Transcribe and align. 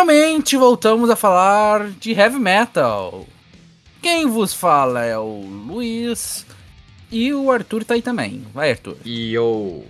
Finalmente 0.00 0.56
voltamos 0.56 1.10
a 1.10 1.14
falar 1.14 1.90
de 1.90 2.12
heavy 2.12 2.38
metal. 2.38 3.26
Quem 4.00 4.26
vos 4.26 4.54
fala 4.54 5.04
é 5.04 5.18
o 5.18 5.42
Luiz 5.42 6.46
e 7.12 7.34
o 7.34 7.50
Arthur 7.50 7.84
tá 7.84 7.92
aí 7.92 8.00
também. 8.00 8.42
Vai, 8.54 8.70
Arthur. 8.70 8.96
E 9.04 9.34
eu. 9.34 9.84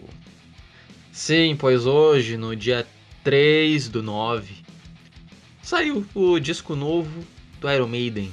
Sim, 1.12 1.54
pois 1.56 1.86
hoje, 1.86 2.36
no 2.36 2.56
dia 2.56 2.84
3 3.22 3.88
do 3.88 4.02
9, 4.02 4.52
saiu 5.62 6.04
o 6.12 6.40
disco 6.40 6.74
novo 6.74 7.24
do 7.60 7.70
Iron 7.70 7.86
Maiden, 7.86 8.32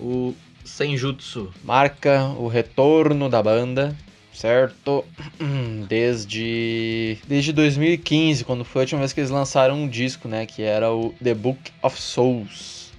o 0.00 0.34
Senjutsu. 0.64 1.52
Marca 1.62 2.24
o 2.38 2.48
retorno 2.48 3.28
da 3.28 3.42
banda, 3.42 3.94
certo? 4.38 5.04
Desde 5.88 7.18
desde 7.26 7.52
2015, 7.52 8.44
quando 8.44 8.64
foi 8.64 8.82
a 8.82 8.84
última 8.84 9.00
vez 9.00 9.12
que 9.12 9.20
eles 9.20 9.30
lançaram 9.30 9.82
um 9.82 9.88
disco, 9.88 10.28
né, 10.28 10.46
que 10.46 10.62
era 10.62 10.92
o 10.92 11.12
The 11.22 11.34
Book 11.34 11.72
of 11.82 12.00
Souls. 12.00 12.92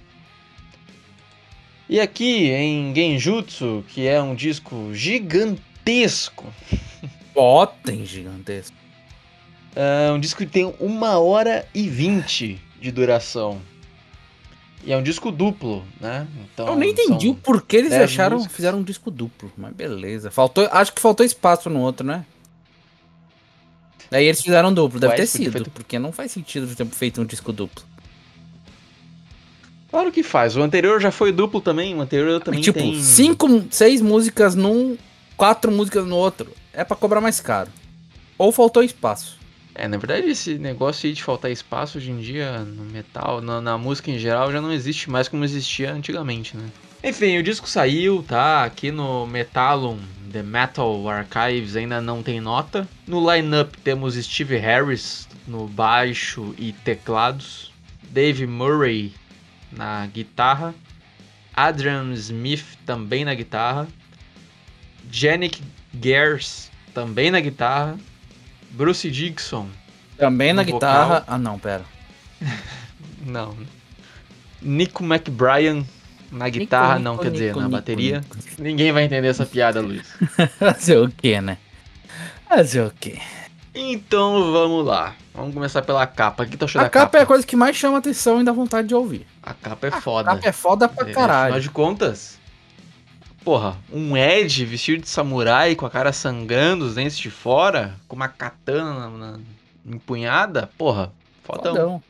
E 1.88 1.98
aqui 1.98 2.50
em 2.50 2.94
Genjutsu, 2.94 3.82
que 3.88 4.06
é 4.06 4.20
um 4.20 4.34
disco 4.34 4.92
gigantesco. 4.92 6.46
Potem 7.32 8.04
gigantesco. 8.04 8.76
É 9.74 10.12
um 10.12 10.20
disco 10.20 10.44
que 10.44 10.50
tem 10.50 10.74
uma 10.78 11.18
hora 11.18 11.66
e 11.74 11.88
vinte 11.88 12.60
de 12.80 12.92
duração. 12.92 13.60
E 14.82 14.92
é 14.92 14.96
um 14.96 15.02
disco 15.02 15.30
duplo, 15.30 15.84
né? 16.00 16.26
Então, 16.44 16.68
Eu 16.68 16.76
nem 16.76 16.90
entendi 16.90 17.28
o 17.28 17.34
porquê 17.34 17.76
eles 17.76 17.92
acharam, 17.92 18.36
músicas. 18.36 18.56
fizeram 18.56 18.78
um 18.78 18.82
disco 18.82 19.10
duplo, 19.10 19.52
mas 19.56 19.74
beleza. 19.74 20.30
Faltou, 20.30 20.66
acho 20.72 20.92
que 20.92 21.00
faltou 21.00 21.24
espaço 21.24 21.68
no 21.68 21.80
outro, 21.80 22.06
né? 22.06 22.24
Daí 24.10 24.24
eles 24.24 24.42
fizeram 24.42 24.72
duplo, 24.72 24.98
deve 24.98 25.12
Ué, 25.12 25.16
ter 25.18 25.26
sido, 25.26 25.52
feito... 25.52 25.70
porque 25.70 25.98
não 25.98 26.10
faz 26.12 26.32
sentido 26.32 26.74
ter 26.74 26.86
feito 26.86 27.20
um 27.20 27.24
disco 27.24 27.52
duplo. 27.52 27.84
Claro 29.90 30.12
que 30.12 30.22
faz. 30.22 30.56
O 30.56 30.62
anterior 30.62 31.00
já 31.00 31.10
foi 31.10 31.32
duplo 31.32 31.60
também. 31.60 31.94
O 31.96 32.00
anterior 32.00 32.40
também 32.40 32.60
tipo, 32.60 32.78
tem. 32.78 33.00
cinco, 33.00 33.64
seis 33.70 34.00
músicas 34.00 34.54
num, 34.54 34.96
quatro 35.36 35.70
músicas 35.72 36.06
no 36.06 36.16
outro. 36.16 36.52
É 36.72 36.84
para 36.84 36.96
cobrar 36.96 37.20
mais 37.20 37.40
caro. 37.40 37.70
Ou 38.38 38.52
faltou 38.52 38.84
espaço. 38.84 39.39
É, 39.74 39.86
na 39.86 39.96
verdade, 39.96 40.28
esse 40.28 40.58
negócio 40.58 41.06
aí 41.06 41.12
de 41.12 41.22
faltar 41.22 41.50
espaço 41.50 41.98
hoje 41.98 42.10
em 42.10 42.18
dia 42.18 42.60
no 42.60 42.84
metal, 42.84 43.40
na, 43.40 43.60
na 43.60 43.78
música 43.78 44.10
em 44.10 44.18
geral, 44.18 44.50
já 44.52 44.60
não 44.60 44.72
existe 44.72 45.08
mais 45.08 45.28
como 45.28 45.44
existia 45.44 45.92
antigamente, 45.92 46.56
né? 46.56 46.68
Enfim, 47.02 47.38
o 47.38 47.42
disco 47.42 47.66
saiu, 47.66 48.22
tá? 48.22 48.64
Aqui 48.64 48.90
no 48.90 49.26
Metalum, 49.26 49.98
The 50.30 50.42
Metal 50.42 51.08
Archives, 51.08 51.74
ainda 51.74 51.98
não 52.00 52.22
tem 52.22 52.40
nota. 52.40 52.86
No 53.06 53.32
lineup 53.32 53.74
temos 53.82 54.16
Steve 54.16 54.58
Harris 54.58 55.26
no 55.46 55.66
baixo 55.66 56.54
e 56.58 56.72
teclados, 56.72 57.72
Dave 58.10 58.46
Murray 58.46 59.14
na 59.72 60.06
guitarra, 60.06 60.74
Adrian 61.54 62.12
Smith 62.12 62.66
também 62.84 63.24
na 63.24 63.34
guitarra, 63.34 63.88
Janik 65.10 65.62
Gers 66.02 66.70
também 66.92 67.30
na 67.30 67.40
guitarra, 67.40 67.98
Bruce 68.70 69.10
Dixon 69.10 69.68
também 70.20 70.52
na 70.52 70.62
guitarra. 70.62 71.24
Ah, 71.26 71.38
não, 71.38 71.58
pera. 71.58 71.84
não. 73.24 73.56
Nico 74.60 75.02
McBrien 75.02 75.86
na 76.30 76.48
guitarra, 76.48 76.94
Nico, 76.94 77.04
não, 77.04 77.12
Nico, 77.12 77.24
quer 77.24 77.30
dizer, 77.30 77.46
Nico, 77.46 77.60
na 77.60 77.68
bateria. 77.68 78.20
Ninguém 78.58 78.92
vai 78.92 79.04
entender 79.04 79.28
essa 79.28 79.46
piada, 79.46 79.80
Luiz. 79.80 80.06
Fazer 80.58 80.98
o 80.98 81.08
que, 81.10 81.40
né? 81.40 81.58
Fazer 82.48 82.82
o 82.82 82.90
que? 82.90 83.18
Então 83.74 84.52
vamos 84.52 84.84
lá. 84.84 85.14
Vamos 85.34 85.54
começar 85.54 85.80
pela 85.82 86.06
capa. 86.06 86.42
Aqui 86.42 86.56
tá 86.56 86.66
A 86.66 86.68
capa, 86.68 86.90
capa 86.90 87.18
é 87.18 87.22
a 87.22 87.26
coisa 87.26 87.46
que 87.46 87.56
mais 87.56 87.76
chama 87.76 87.98
atenção 87.98 88.40
e 88.40 88.44
dá 88.44 88.52
vontade 88.52 88.88
de 88.88 88.94
ouvir. 88.94 89.26
A 89.42 89.54
capa 89.54 89.86
é 89.86 89.90
foda. 89.90 90.30
A 90.30 90.34
capa 90.34 90.48
é 90.48 90.52
foda 90.52 90.88
pra 90.88 91.08
é, 91.08 91.12
caralho. 91.12 91.44
Afinal 91.44 91.60
de 91.60 91.70
contas, 91.70 92.38
porra, 93.44 93.76
um 93.92 94.16
Ed 94.16 94.64
vestido 94.64 95.02
de 95.02 95.08
samurai 95.08 95.74
com 95.74 95.86
a 95.86 95.90
cara 95.90 96.12
sangrando, 96.12 96.84
os 96.84 96.94
dentes 96.94 97.18
de 97.18 97.30
fora, 97.30 97.96
com 98.06 98.16
uma 98.16 98.28
katana 98.28 98.94
na, 98.94 99.10
na, 99.10 99.40
empunhada, 99.86 100.70
porra, 100.78 101.12
fodão. 101.42 101.74
fodão. 101.74 102.02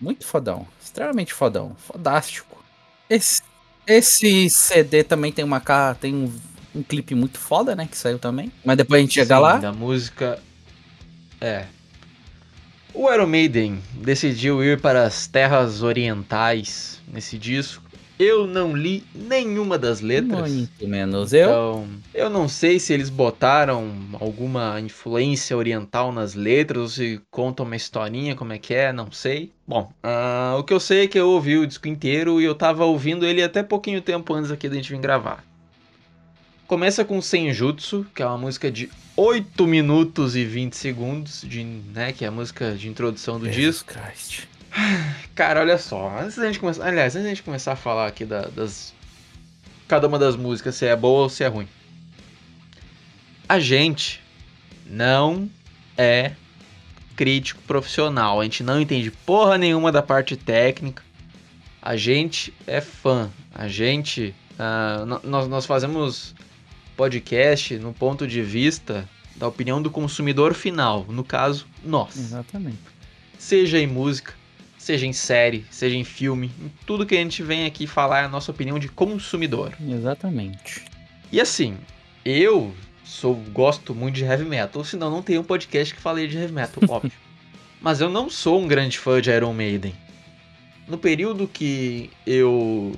Muito 0.00 0.26
fodão. 0.26 0.66
Extremamente 0.82 1.32
fodão. 1.32 1.74
Fodástico. 1.78 2.62
Esse, 3.08 3.42
esse 3.86 4.50
CD 4.50 5.02
também 5.02 5.32
tem 5.32 5.44
uma 5.44 5.62
tem 5.94 6.14
um, 6.14 6.32
um 6.74 6.82
clipe 6.82 7.14
muito 7.14 7.38
foda, 7.38 7.74
né? 7.74 7.86
Que 7.90 7.96
saiu 7.96 8.18
também. 8.18 8.52
Mas 8.64 8.76
depois 8.76 8.98
a 8.98 9.02
gente 9.02 9.14
chega 9.14 9.36
Sim, 9.36 9.42
lá. 9.42 9.56
Da 9.56 9.72
música 9.72 10.38
é. 11.40 11.66
O 12.92 13.12
Iron 13.12 13.26
Maiden 13.26 13.82
decidiu 13.94 14.62
ir 14.64 14.80
para 14.80 15.04
as 15.04 15.26
terras 15.26 15.82
orientais 15.82 17.00
nesse 17.06 17.36
disco. 17.36 17.82
Eu 18.18 18.46
não 18.46 18.74
li 18.74 19.04
nenhuma 19.14 19.78
das 19.78 20.00
letras. 20.00 20.50
Muito 20.50 20.88
menos 20.88 21.32
eu. 21.34 21.48
Então, 21.48 21.88
eu 22.14 22.30
não 22.30 22.48
sei 22.48 22.78
se 22.78 22.92
eles 22.94 23.10
botaram 23.10 23.92
alguma 24.18 24.80
influência 24.80 25.56
oriental 25.56 26.10
nas 26.10 26.34
letras 26.34 26.82
ou 26.82 26.88
se 26.88 27.20
contam 27.30 27.66
uma 27.66 27.76
historinha, 27.76 28.34
como 28.34 28.54
é 28.54 28.58
que 28.58 28.72
é, 28.72 28.92
não 28.92 29.12
sei. 29.12 29.52
Bom, 29.66 29.92
uh, 30.02 30.58
o 30.58 30.64
que 30.64 30.72
eu 30.72 30.80
sei 30.80 31.04
é 31.04 31.06
que 31.06 31.18
eu 31.18 31.28
ouvi 31.28 31.58
o 31.58 31.66
disco 31.66 31.88
inteiro 31.88 32.40
e 32.40 32.44
eu 32.44 32.54
tava 32.54 32.86
ouvindo 32.86 33.26
ele 33.26 33.42
até 33.42 33.62
pouquinho 33.62 34.00
tempo 34.00 34.32
antes 34.32 34.50
aqui 34.50 34.68
da 34.68 34.76
gente 34.76 34.90
vir 34.90 35.00
gravar. 35.00 35.44
Começa 36.66 37.04
com 37.04 37.20
Senjutsu, 37.20 38.06
que 38.14 38.22
é 38.22 38.26
uma 38.26 38.38
música 38.38 38.70
de 38.70 38.90
8 39.16 39.66
minutos 39.66 40.34
e 40.34 40.44
20 40.44 40.74
segundos, 40.74 41.42
de, 41.46 41.62
né, 41.62 42.12
que 42.12 42.24
é 42.24 42.28
a 42.28 42.30
música 42.30 42.72
de 42.72 42.88
introdução 42.88 43.38
do 43.38 43.46
Jesus 43.46 43.76
disco. 43.76 43.92
Christ. 43.92 44.55
Cara, 45.34 45.60
olha 45.60 45.78
só, 45.78 46.18
antes 46.18 46.36
da 46.36 46.46
gente 46.46 46.58
começar, 46.60 46.86
aliás, 46.86 47.14
antes 47.14 47.24
da 47.24 47.28
gente 47.28 47.42
começar 47.42 47.72
a 47.72 47.76
falar 47.76 48.06
aqui 48.06 48.24
da, 48.24 48.42
das 48.42 48.94
cada 49.88 50.06
uma 50.06 50.18
das 50.18 50.36
músicas, 50.36 50.74
se 50.74 50.86
é 50.86 50.96
boa 50.96 51.22
ou 51.22 51.28
se 51.28 51.44
é 51.44 51.46
ruim. 51.46 51.68
A 53.48 53.58
gente 53.60 54.20
não 54.84 55.48
é 55.96 56.32
crítico 57.14 57.62
profissional, 57.62 58.40
a 58.40 58.44
gente 58.44 58.62
não 58.62 58.80
entende 58.80 59.10
porra 59.10 59.56
nenhuma 59.56 59.92
da 59.92 60.02
parte 60.02 60.36
técnica. 60.36 61.02
A 61.80 61.96
gente 61.96 62.52
é 62.66 62.80
fã, 62.80 63.30
a 63.54 63.68
gente 63.68 64.34
uh, 64.58 65.06
nós, 65.22 65.46
nós 65.46 65.66
fazemos 65.66 66.34
podcast 66.96 67.76
no 67.78 67.92
ponto 67.92 68.26
de 68.26 68.42
vista 68.42 69.08
da 69.36 69.46
opinião 69.46 69.80
do 69.80 69.90
consumidor 69.90 70.54
final, 70.54 71.04
no 71.08 71.22
caso, 71.22 71.66
nós. 71.84 72.16
Exatamente. 72.16 72.78
Seja 73.38 73.78
em 73.78 73.86
música, 73.86 74.34
seja 74.86 75.04
em 75.04 75.12
série, 75.12 75.66
seja 75.68 75.96
em 75.96 76.04
filme, 76.04 76.48
em 76.62 76.70
tudo 76.86 77.04
que 77.04 77.16
a 77.16 77.18
gente 77.18 77.42
vem 77.42 77.66
aqui 77.66 77.88
falar 77.88 78.20
é 78.20 78.24
a 78.26 78.28
nossa 78.28 78.52
opinião 78.52 78.78
de 78.78 78.88
consumidor. 78.88 79.72
Exatamente. 79.80 80.84
E 81.32 81.40
assim, 81.40 81.76
eu 82.24 82.72
sou 83.04 83.34
gosto 83.52 83.92
muito 83.92 84.14
de 84.14 84.24
heavy 84.24 84.44
metal, 84.44 84.84
senão 84.84 85.10
não 85.10 85.22
tem 85.22 85.38
um 85.38 85.42
podcast 85.42 85.92
que 85.92 86.00
falei 86.00 86.28
de 86.28 86.36
heavy 86.38 86.52
metal, 86.52 86.84
óbvio. 86.88 87.10
Mas 87.80 88.00
eu 88.00 88.08
não 88.08 88.30
sou 88.30 88.62
um 88.62 88.68
grande 88.68 88.96
fã 88.96 89.20
de 89.20 89.28
Iron 89.28 89.52
Maiden. 89.52 89.92
No 90.86 90.96
período 90.96 91.48
que 91.48 92.08
eu 92.24 92.96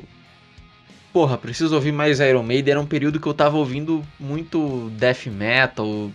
porra, 1.10 1.38
preciso 1.38 1.74
ouvir 1.74 1.90
mais 1.90 2.20
Iron 2.20 2.42
Maiden. 2.42 2.72
Era 2.72 2.80
um 2.80 2.86
período 2.86 3.18
que 3.18 3.26
eu 3.26 3.32
tava 3.32 3.56
ouvindo 3.56 4.04
muito 4.20 4.90
death 4.90 5.26
metal, 5.26 6.12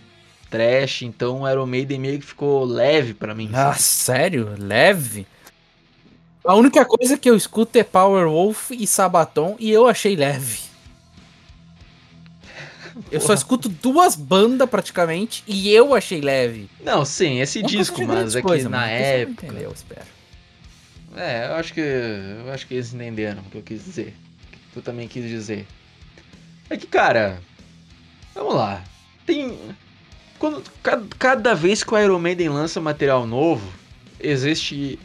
trash, 0.48 1.02
então 1.02 1.50
Iron 1.50 1.66
Maiden 1.66 1.98
meio 1.98 2.20
que 2.20 2.24
ficou 2.24 2.64
leve 2.64 3.12
para 3.12 3.34
mim. 3.34 3.50
Ah, 3.52 3.74
sério? 3.74 4.54
Leve? 4.56 5.26
A 6.44 6.54
única 6.54 6.84
coisa 6.84 7.16
que 7.16 7.28
eu 7.28 7.36
escuto 7.36 7.78
é 7.78 7.84
Power 7.84 8.28
Wolf 8.28 8.70
e 8.70 8.86
Sabaton 8.86 9.56
e 9.58 9.70
eu 9.70 9.86
achei 9.86 10.14
leve. 10.14 10.60
Eu 13.10 13.20
só 13.20 13.34
escuto 13.34 13.68
duas 13.68 14.14
bandas 14.14 14.68
praticamente 14.68 15.42
e 15.46 15.70
eu 15.70 15.94
achei 15.94 16.20
leve. 16.20 16.68
Não, 16.80 17.04
sim, 17.04 17.40
esse 17.40 17.60
Não 17.60 17.68
disco, 17.68 18.06
mas 18.06 18.36
é 18.36 18.42
que 18.42 18.62
na 18.68 18.88
época. 18.88 19.46
Entendeu, 19.46 19.72
espero. 19.72 20.06
É, 21.16 21.48
eu 21.48 21.54
acho 21.54 21.72
que. 21.72 21.80
Eu 21.80 22.52
acho 22.52 22.66
que 22.66 22.74
eles 22.74 22.92
entenderam 22.92 23.42
o 23.42 23.44
que 23.50 23.58
eu 23.58 23.62
quis 23.62 23.84
dizer 23.84 24.14
tu 24.74 24.82
também 24.82 25.06
quis 25.06 25.26
dizer. 25.28 25.66
É 26.68 26.76
que, 26.76 26.86
cara, 26.86 27.40
vamos 28.34 28.54
lá. 28.54 28.82
Tem. 29.24 29.56
Quando, 30.38 30.62
cada, 30.82 31.06
cada 31.16 31.54
vez 31.54 31.84
que 31.84 31.94
o 31.94 31.98
Iron 31.98 32.18
Maiden 32.18 32.48
lança 32.48 32.80
material 32.80 33.26
novo, 33.26 33.72
existe 34.18 34.98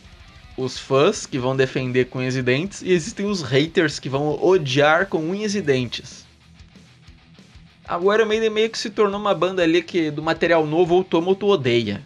os 0.62 0.78
fãs 0.78 1.26
que 1.26 1.40
vão 1.40 1.56
defender 1.56 2.06
com 2.06 2.20
unhas 2.20 2.36
e 2.36 2.42
dentes 2.42 2.82
e 2.82 2.92
existem 2.92 3.26
os 3.26 3.42
haters 3.42 4.00
que 4.00 4.10
vão 4.10 4.42
odiar 4.44 5.08
com 5.08 5.20
unhas 5.20 5.56
e 5.56 5.62
dentes. 5.62 6.26
Agora 7.88 8.24
o 8.24 8.28
Maiden 8.28 8.50
meio 8.50 8.70
que 8.70 8.78
se 8.78 8.90
tornou 8.90 9.20
uma 9.20 9.34
banda 9.34 9.64
ali 9.64 9.82
que 9.82 10.12
do 10.12 10.22
material 10.22 10.66
novo 10.66 10.96
ou 10.96 11.04
toma 11.04 11.30
ou 11.30 11.36
tu 11.36 11.48
odeia. 11.48 12.02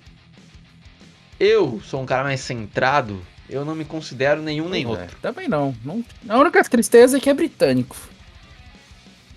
Eu 1.40 1.82
sou 1.84 2.02
um 2.02 2.06
cara 2.06 2.24
mais 2.24 2.40
centrado 2.40 3.22
eu 3.50 3.66
não 3.66 3.76
me 3.76 3.86
considero 3.86 4.42
nenhum 4.42 4.70
nem 4.70 4.84
é, 4.84 4.88
outro. 4.88 5.18
Também 5.22 5.48
não. 5.48 5.76
não. 5.84 6.04
A 6.28 6.38
única 6.38 6.64
tristeza 6.64 7.18
é 7.18 7.20
que 7.20 7.30
é 7.30 7.34
britânico. 7.34 7.96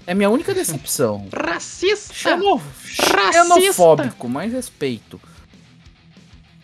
É 0.07 0.15
minha 0.15 0.31
única 0.31 0.55
decepção. 0.55 1.29
Racista! 1.35 2.15
Xeno... 2.15 2.63
Xenofóbico, 2.85 4.29
mais 4.29 4.53
respeito. 4.53 5.21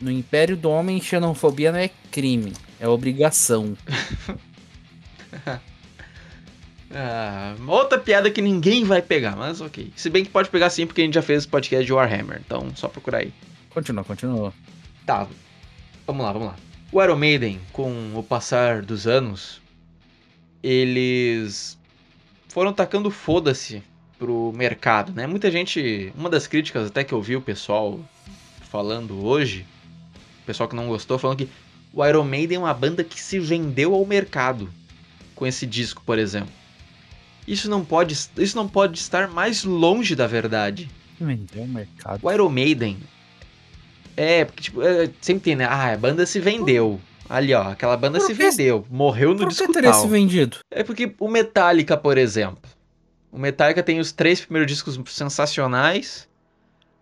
No 0.02 0.10
Império 0.10 0.56
do 0.56 0.68
Homem, 0.68 1.00
xenofobia 1.00 1.70
não 1.70 1.78
é 1.78 1.88
crime. 2.10 2.52
É 2.80 2.88
obrigação. 2.88 3.78
ah, 6.90 7.54
outra 7.68 8.00
piada 8.00 8.28
que 8.28 8.42
ninguém 8.42 8.82
vai 8.82 9.00
pegar, 9.00 9.36
mas 9.36 9.60
ok. 9.60 9.92
Se 9.94 10.10
bem 10.10 10.24
que 10.24 10.30
pode 10.30 10.50
pegar 10.50 10.70
sim, 10.70 10.88
porque 10.88 11.02
a 11.02 11.04
gente 11.04 11.14
já 11.14 11.22
fez 11.22 11.46
podcast 11.46 11.86
de 11.86 11.92
Warhammer. 11.92 12.42
Então, 12.44 12.74
só 12.74 12.88
procurar 12.88 13.18
aí. 13.18 13.32
Continua, 13.70 14.02
continua. 14.02 14.52
Tá. 15.06 15.28
Vamos 16.04 16.24
lá, 16.24 16.32
vamos 16.32 16.48
lá. 16.48 16.56
O 16.90 17.00
Iron 17.00 17.16
Maiden, 17.16 17.60
com 17.72 18.12
o 18.16 18.24
passar 18.24 18.82
dos 18.82 19.06
anos, 19.06 19.62
eles 20.60 21.78
foram 22.48 22.72
tacando 22.72 23.08
foda-se 23.08 23.84
pro 24.18 24.52
mercado, 24.52 25.12
né? 25.12 25.28
Muita 25.28 25.48
gente, 25.48 26.12
uma 26.16 26.28
das 26.28 26.48
críticas 26.48 26.88
até 26.88 27.04
que 27.04 27.14
eu 27.14 27.22
vi 27.22 27.36
o 27.36 27.40
pessoal 27.40 28.00
falando 28.68 29.24
hoje, 29.24 29.64
o 29.71 29.71
pessoal 30.46 30.68
que 30.68 30.76
não 30.76 30.88
gostou, 30.88 31.18
falando 31.18 31.38
que 31.38 31.48
o 31.92 32.04
Iron 32.04 32.24
Maiden 32.24 32.56
é 32.56 32.60
uma 32.60 32.74
banda 32.74 33.04
que 33.04 33.20
se 33.20 33.38
vendeu 33.38 33.94
ao 33.94 34.04
mercado 34.06 34.68
com 35.34 35.46
esse 35.46 35.66
disco, 35.66 36.02
por 36.04 36.18
exemplo. 36.18 36.52
Isso 37.46 37.68
não 37.68 37.84
pode, 37.84 38.16
isso 38.36 38.56
não 38.56 38.68
pode 38.68 38.98
estar 38.98 39.28
mais 39.28 39.64
longe 39.64 40.14
da 40.14 40.26
verdade. 40.26 40.88
Vendeu 41.20 41.62
ao 41.62 41.68
mercado. 41.68 42.20
O 42.22 42.30
Iron 42.30 42.48
Maiden 42.48 42.98
é, 44.16 44.44
porque 44.44 44.62
tipo, 44.62 44.82
é, 44.82 45.10
sempre 45.20 45.44
tem, 45.44 45.56
né? 45.56 45.64
Ah, 45.64 45.92
a 45.92 45.96
banda 45.96 46.26
se 46.26 46.38
vendeu. 46.38 47.00
Ali, 47.28 47.54
ó, 47.54 47.62
aquela 47.62 47.96
banda 47.96 48.18
por 48.18 48.26
se 48.26 48.34
vendeu, 48.34 48.86
morreu 48.90 49.30
no 49.30 49.38
por 49.38 49.48
disco 49.48 49.66
que 49.66 49.72
teria 49.72 49.92
se 49.94 50.06
vendido? 50.06 50.58
É 50.70 50.82
porque 50.82 51.14
o 51.18 51.28
Metallica, 51.28 51.96
por 51.96 52.18
exemplo. 52.18 52.70
O 53.30 53.38
Metallica 53.38 53.82
tem 53.82 53.98
os 53.98 54.12
três 54.12 54.40
primeiros 54.40 54.70
discos 54.70 55.00
sensacionais. 55.06 56.28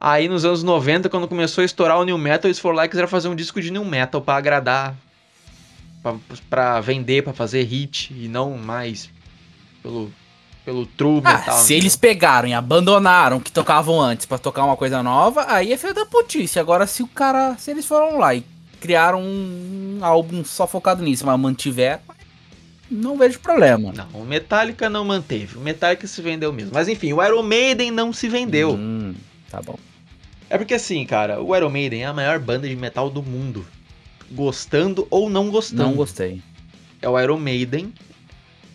Aí 0.00 0.28
nos 0.28 0.46
anos 0.46 0.62
90, 0.62 1.10
quando 1.10 1.28
começou 1.28 1.60
a 1.60 1.64
estourar 1.64 1.98
o 1.98 2.04
New 2.04 2.16
Metal, 2.16 2.48
eles 2.48 2.58
foram 2.58 2.76
lá 2.76 2.86
e 2.86 2.88
quiseram 2.88 3.08
fazer 3.08 3.28
um 3.28 3.34
disco 3.34 3.60
de 3.60 3.70
New 3.70 3.84
Metal 3.84 4.22
para 4.22 4.38
agradar. 4.38 4.96
Pra, 6.02 6.14
pra 6.48 6.80
vender, 6.80 7.22
para 7.22 7.34
fazer 7.34 7.62
hit. 7.64 8.10
E 8.10 8.26
não 8.26 8.56
mais 8.56 9.10
pelo, 9.82 10.10
pelo 10.64 10.86
true 10.86 11.20
ah, 11.22 11.38
metal. 11.38 11.58
Se 11.58 11.74
né? 11.74 11.78
eles 11.78 11.96
pegaram 11.96 12.48
e 12.48 12.54
abandonaram 12.54 13.36
o 13.36 13.40
que 13.42 13.52
tocavam 13.52 14.00
antes 14.00 14.24
para 14.24 14.38
tocar 14.38 14.64
uma 14.64 14.76
coisa 14.76 15.02
nova, 15.02 15.44
aí 15.48 15.70
é 15.70 15.76
feio 15.76 15.92
da 15.92 16.06
putice. 16.06 16.58
Agora, 16.58 16.86
se 16.86 17.02
o 17.02 17.06
cara. 17.06 17.56
Se 17.58 17.70
eles 17.70 17.84
foram 17.84 18.18
lá 18.18 18.34
e 18.34 18.42
criaram 18.80 19.20
um 19.20 19.98
álbum 20.00 20.42
só 20.42 20.66
focado 20.66 21.02
nisso, 21.02 21.26
mas 21.26 21.38
mantiver, 21.38 22.00
não 22.90 23.18
vejo 23.18 23.38
problema. 23.38 23.92
Não, 23.92 24.22
o 24.22 24.24
Metallica 24.24 24.88
não 24.88 25.04
manteve. 25.04 25.58
O 25.58 25.60
Metallica 25.60 26.06
se 26.06 26.22
vendeu 26.22 26.50
mesmo. 26.54 26.70
Mas 26.72 26.88
enfim, 26.88 27.12
o 27.12 27.22
Iron 27.22 27.42
Maiden 27.42 27.90
não 27.90 28.14
se 28.14 28.30
vendeu. 28.30 28.72
Hum, 28.72 29.14
tá 29.50 29.60
bom. 29.60 29.78
É 30.50 30.58
porque 30.58 30.74
assim, 30.74 31.06
cara, 31.06 31.40
o 31.40 31.56
Iron 31.56 31.70
Maiden 31.70 32.02
é 32.02 32.06
a 32.06 32.12
maior 32.12 32.40
banda 32.40 32.68
de 32.68 32.74
metal 32.74 33.08
do 33.08 33.22
mundo. 33.22 33.64
Gostando 34.32 35.06
ou 35.08 35.30
não 35.30 35.48
gostando. 35.48 35.84
Não 35.84 35.94
gostei. 35.94 36.42
É 37.00 37.08
o 37.08 37.18
Iron 37.18 37.38
Maiden. 37.38 37.94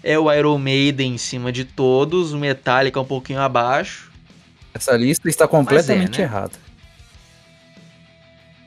É 0.02 0.18
o 0.18 0.32
Iron 0.32 0.58
Maiden 0.58 1.16
em 1.16 1.18
cima 1.18 1.52
de 1.52 1.66
todos. 1.66 2.32
O 2.32 2.38
Metallica 2.38 3.00
um 3.00 3.06
pouquinho 3.06 3.42
abaixo. 3.42 4.10
Essa 4.74 4.96
lista 4.96 5.28
está 5.28 5.48
completamente 5.48 6.22
é, 6.22 6.26
né? 6.26 6.32
errada. 6.32 6.54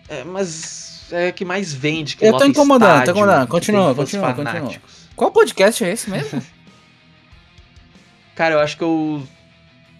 É, 0.08 0.24
mas 0.24 1.06
é 1.10 1.32
que 1.32 1.44
mais 1.44 1.72
vende. 1.72 2.16
Que 2.16 2.26
eu 2.26 2.36
tô 2.36 2.44
incomodando, 2.44 2.90
estádio, 2.90 3.14
tô 3.14 3.20
incomodando. 3.20 3.48
Continua, 3.48 3.94
continua, 3.94 4.34
continua. 4.34 4.72
Qual 5.16 5.30
podcast 5.30 5.82
é 5.82 5.92
esse 5.92 6.10
mesmo? 6.10 6.42
Cara, 8.34 8.54
eu 8.54 8.60
acho 8.60 8.76
que 8.76 8.84
eu. 8.84 9.22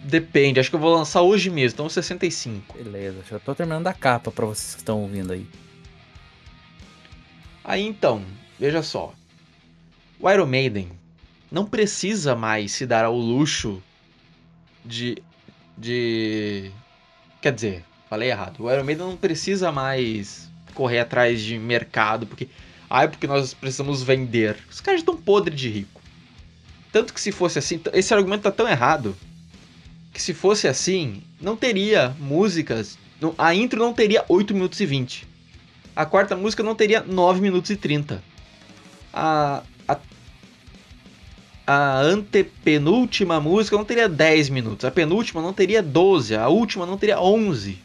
Depende, 0.01 0.59
acho 0.59 0.69
que 0.69 0.75
eu 0.75 0.79
vou 0.79 0.95
lançar 0.95 1.21
hoje 1.21 1.49
mesmo, 1.49 1.75
então 1.75 1.89
65. 1.89 2.77
Beleza, 2.77 3.17
já 3.29 3.37
tô 3.37 3.53
terminando 3.53 3.87
a 3.87 3.93
capa 3.93 4.31
pra 4.31 4.45
vocês 4.45 4.75
que 4.75 4.81
estão 4.81 5.01
ouvindo 5.01 5.33
aí. 5.33 5.45
Aí 7.63 7.85
então, 7.85 8.23
veja 8.57 8.81
só. 8.81 9.13
O 10.19 10.29
Iron 10.29 10.45
Maiden 10.45 10.89
não 11.51 11.65
precisa 11.65 12.35
mais 12.35 12.71
se 12.71 12.85
dar 12.85 13.05
ao 13.05 13.15
luxo 13.15 13.83
de. 14.85 15.21
de. 15.77 16.71
Quer 17.41 17.53
dizer, 17.53 17.85
falei 18.09 18.29
errado. 18.29 18.63
O 18.63 18.71
Iron 18.71 18.83
Maiden 18.83 19.05
não 19.05 19.17
precisa 19.17 19.71
mais 19.71 20.49
correr 20.73 20.99
atrás 20.99 21.41
de 21.41 21.59
mercado, 21.59 22.25
porque. 22.25 22.47
Ai, 22.89 23.07
porque 23.07 23.27
nós 23.27 23.53
precisamos 23.53 24.01
vender. 24.01 24.57
Os 24.69 24.81
caras 24.81 25.01
estão 25.01 25.15
podres 25.15 25.59
de 25.59 25.69
rico. 25.69 26.01
Tanto 26.91 27.13
que 27.13 27.21
se 27.21 27.31
fosse 27.31 27.59
assim, 27.59 27.79
esse 27.93 28.13
argumento 28.13 28.43
tá 28.43 28.51
tão 28.51 28.67
errado. 28.67 29.15
Que 30.19 30.23
se 30.23 30.33
fosse 30.33 30.67
assim, 30.67 31.23
não 31.39 31.55
teria 31.55 32.13
músicas. 32.19 32.97
A 33.37 33.55
intro 33.55 33.79
não 33.79 33.93
teria 33.93 34.25
8 34.27 34.53
minutos 34.53 34.77
e 34.81 34.85
20. 34.85 35.25
A 35.95 36.05
quarta 36.05 36.35
música 36.35 36.61
não 36.61 36.75
teria 36.75 37.01
9 37.01 37.39
minutos 37.39 37.71
e 37.71 37.77
30. 37.77 38.21
A, 39.13 39.63
a, 39.87 39.97
a 41.65 42.01
antepenúltima 42.01 43.39
música 43.39 43.77
não 43.77 43.85
teria 43.85 44.09
10 44.09 44.49
minutos. 44.49 44.83
A 44.83 44.91
penúltima 44.91 45.41
não 45.41 45.53
teria 45.53 45.81
12. 45.81 46.35
A 46.35 46.49
última 46.49 46.85
não 46.85 46.97
teria 46.97 47.21
11 47.21 47.79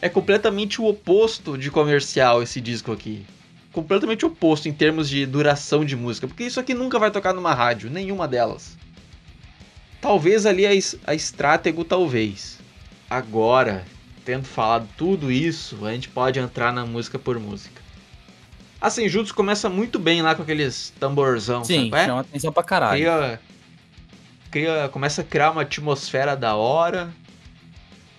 é 0.00 0.08
completamente 0.08 0.80
o 0.80 0.86
oposto 0.86 1.58
de 1.58 1.70
comercial 1.70 2.42
esse 2.42 2.62
disco 2.62 2.92
aqui. 2.92 3.26
Completamente 3.72 4.24
oposto 4.24 4.70
em 4.70 4.72
termos 4.72 5.06
de 5.06 5.26
duração 5.26 5.84
de 5.84 5.96
música, 5.96 6.26
porque 6.26 6.44
isso 6.44 6.58
aqui 6.58 6.72
nunca 6.72 6.98
vai 6.98 7.10
tocar 7.10 7.34
numa 7.34 7.52
rádio, 7.52 7.90
nenhuma 7.90 8.26
delas. 8.26 8.80
Talvez 10.02 10.44
ali 10.44 10.66
a, 10.66 10.70
a 11.06 11.14
Stratego, 11.14 11.84
talvez. 11.84 12.58
Agora, 13.08 13.84
tendo 14.24 14.44
falado 14.44 14.88
tudo 14.98 15.30
isso, 15.30 15.86
a 15.86 15.92
gente 15.92 16.08
pode 16.08 16.40
entrar 16.40 16.72
na 16.72 16.84
música 16.84 17.20
por 17.20 17.38
música. 17.38 17.80
Assim, 18.80 19.08
Juntos 19.08 19.30
começa 19.30 19.68
muito 19.68 20.00
bem 20.00 20.20
lá 20.20 20.34
com 20.34 20.42
aqueles 20.42 20.92
tamborzão, 20.98 21.64
Sim, 21.64 21.88
sabe? 21.88 22.02
É? 22.02 22.06
chama 22.06 22.20
atenção 22.22 22.52
pra 22.52 22.64
caralho. 22.64 23.00
Cria, 23.00 23.40
cria, 24.50 24.88
começa 24.88 25.20
a 25.20 25.24
criar 25.24 25.52
uma 25.52 25.62
atmosfera 25.62 26.34
da 26.36 26.56
hora. 26.56 27.12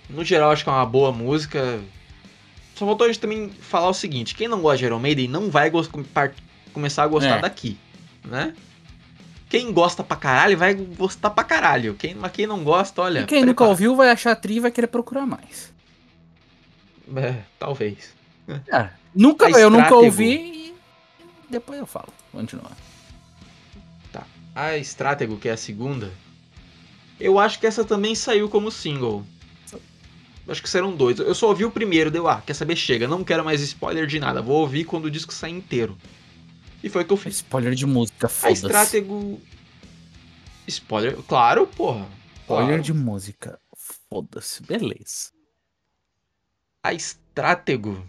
No 0.09 0.23
geral, 0.23 0.51
acho 0.51 0.63
que 0.63 0.69
é 0.69 0.73
uma 0.73 0.85
boa 0.85 1.11
música. 1.11 1.81
Só 2.75 2.85
faltou 2.85 3.03
a 3.03 3.09
gente 3.09 3.19
também 3.19 3.49
falar 3.49 3.89
o 3.89 3.93
seguinte: 3.93 4.35
quem 4.35 4.47
não 4.47 4.61
gosta 4.61 4.77
de 4.77 4.85
Iron 4.85 4.99
Maiden 4.99 5.27
não 5.27 5.51
vai 5.51 5.69
começar 6.71 7.03
a 7.03 7.07
gostar 7.07 7.39
é. 7.39 7.41
daqui, 7.41 7.77
né? 8.23 8.53
Quem 9.53 9.71
gosta 9.71 10.03
pra 10.03 10.17
caralho 10.17 10.57
vai 10.57 10.73
gostar 10.73 11.29
pra 11.29 11.43
caralho. 11.43 11.93
Quem, 11.93 12.15
mas 12.15 12.31
quem 12.31 12.47
não 12.47 12.63
gosta, 12.63 13.03
olha. 13.03 13.19
E 13.19 13.25
quem 13.25 13.41
prepara. 13.41 13.45
nunca 13.45 13.63
ouviu 13.65 13.95
vai 13.95 14.09
achar 14.09 14.35
tri 14.35 14.55
e 14.55 14.59
vai 14.59 14.71
querer 14.71 14.87
procurar 14.87 15.27
mais. 15.27 15.71
É, 17.15 17.35
talvez. 17.59 18.15
É, 18.47 18.89
nunca, 19.13 19.47
eu 19.51 19.69
nunca 19.69 19.93
ouvi 19.93 20.33
e 20.33 20.75
depois 21.51 21.79
eu 21.79 21.85
falo. 21.85 22.07
Continua. 22.31 22.71
Tá. 24.11 24.23
A 24.55 24.75
Stratego, 24.77 25.37
que 25.37 25.47
é 25.47 25.51
a 25.51 25.57
segunda, 25.57 26.11
eu 27.19 27.37
acho 27.37 27.59
que 27.59 27.67
essa 27.67 27.85
também 27.85 28.15
saiu 28.15 28.49
como 28.49 28.71
single. 28.71 29.23
Acho 30.47 30.63
que 30.63 30.69
serão 30.69 30.95
dois. 30.95 31.19
Eu 31.19 31.35
só 31.35 31.49
ouvi 31.49 31.63
o 31.63 31.69
primeiro, 31.69 32.09
deu, 32.09 32.27
ah, 32.27 32.41
quer 32.43 32.55
saber? 32.55 32.75
Chega, 32.75 33.07
não 33.07 33.23
quero 33.23 33.45
mais 33.45 33.61
spoiler 33.61 34.07
de 34.07 34.19
nada. 34.19 34.41
Vou 34.41 34.61
ouvir 34.61 34.83
quando 34.83 35.05
o 35.05 35.11
disco 35.11 35.31
sair 35.31 35.51
inteiro. 35.51 35.95
E 36.83 36.89
foi 36.89 37.03
o 37.03 37.05
que 37.05 37.13
eu 37.13 37.17
fiz. 37.17 37.35
Spoiler 37.35 37.75
de 37.75 37.85
música, 37.85 38.27
foda-se. 38.27 38.65
A 38.65 38.67
Stratego. 38.67 39.39
Spoiler, 40.67 41.17
claro, 41.27 41.67
porra. 41.67 42.07
Spoiler 42.41 42.67
claro. 42.67 42.83
de 42.83 42.93
música, 42.93 43.59
foda-se, 44.09 44.63
beleza. 44.63 45.31
A 46.83 46.93
Stratego. 46.93 48.05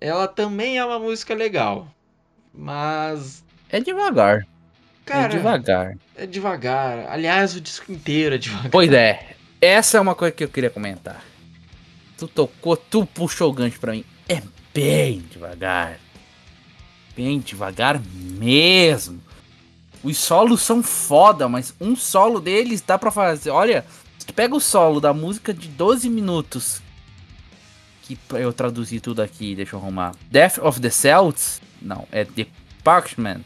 Ela 0.00 0.28
também 0.28 0.78
é 0.78 0.84
uma 0.84 0.98
música 0.98 1.34
legal. 1.34 1.88
Mas. 2.52 3.44
É 3.68 3.80
devagar. 3.80 4.40
É 4.40 4.46
Cara, 5.04 5.32
é 5.32 5.36
devagar. 5.36 5.98
É 6.14 6.26
devagar. 6.26 7.06
Aliás, 7.10 7.54
o 7.54 7.60
disco 7.60 7.92
inteiro 7.92 8.34
é 8.34 8.38
devagar. 8.38 8.70
Pois 8.70 8.92
é. 8.92 9.36
Essa 9.60 9.98
é 9.98 10.00
uma 10.00 10.14
coisa 10.14 10.32
que 10.32 10.44
eu 10.44 10.48
queria 10.48 10.70
comentar. 10.70 11.22
Tu 12.18 12.26
tocou, 12.28 12.76
tu 12.76 13.06
puxou 13.06 13.50
o 13.50 13.52
gancho 13.52 13.78
pra 13.78 13.92
mim. 13.92 14.04
É 14.28 14.42
bem 14.74 15.20
devagar. 15.30 15.98
Bem 17.14 17.38
devagar 17.38 18.00
mesmo. 18.00 19.22
Os 20.02 20.18
solos 20.18 20.62
são 20.62 20.82
foda, 20.82 21.48
mas 21.48 21.74
um 21.80 21.96
solo 21.96 22.40
deles 22.40 22.80
dá 22.80 22.98
pra 22.98 23.10
fazer. 23.10 23.50
Olha, 23.50 23.84
tu 24.26 24.32
pega 24.32 24.54
o 24.54 24.60
solo 24.60 25.00
da 25.00 25.12
música 25.12 25.52
de 25.52 25.68
12 25.68 26.08
minutos. 26.08 26.80
Que 28.02 28.16
eu 28.34 28.52
traduzi 28.52 29.00
tudo 29.00 29.20
aqui, 29.20 29.54
deixa 29.54 29.74
eu 29.74 29.80
arrumar. 29.80 30.14
Death 30.30 30.58
of 30.58 30.80
the 30.80 30.90
Celts? 30.90 31.60
Não, 31.82 32.06
é 32.12 32.24
The 32.24 32.46
Parchment. 32.84 33.42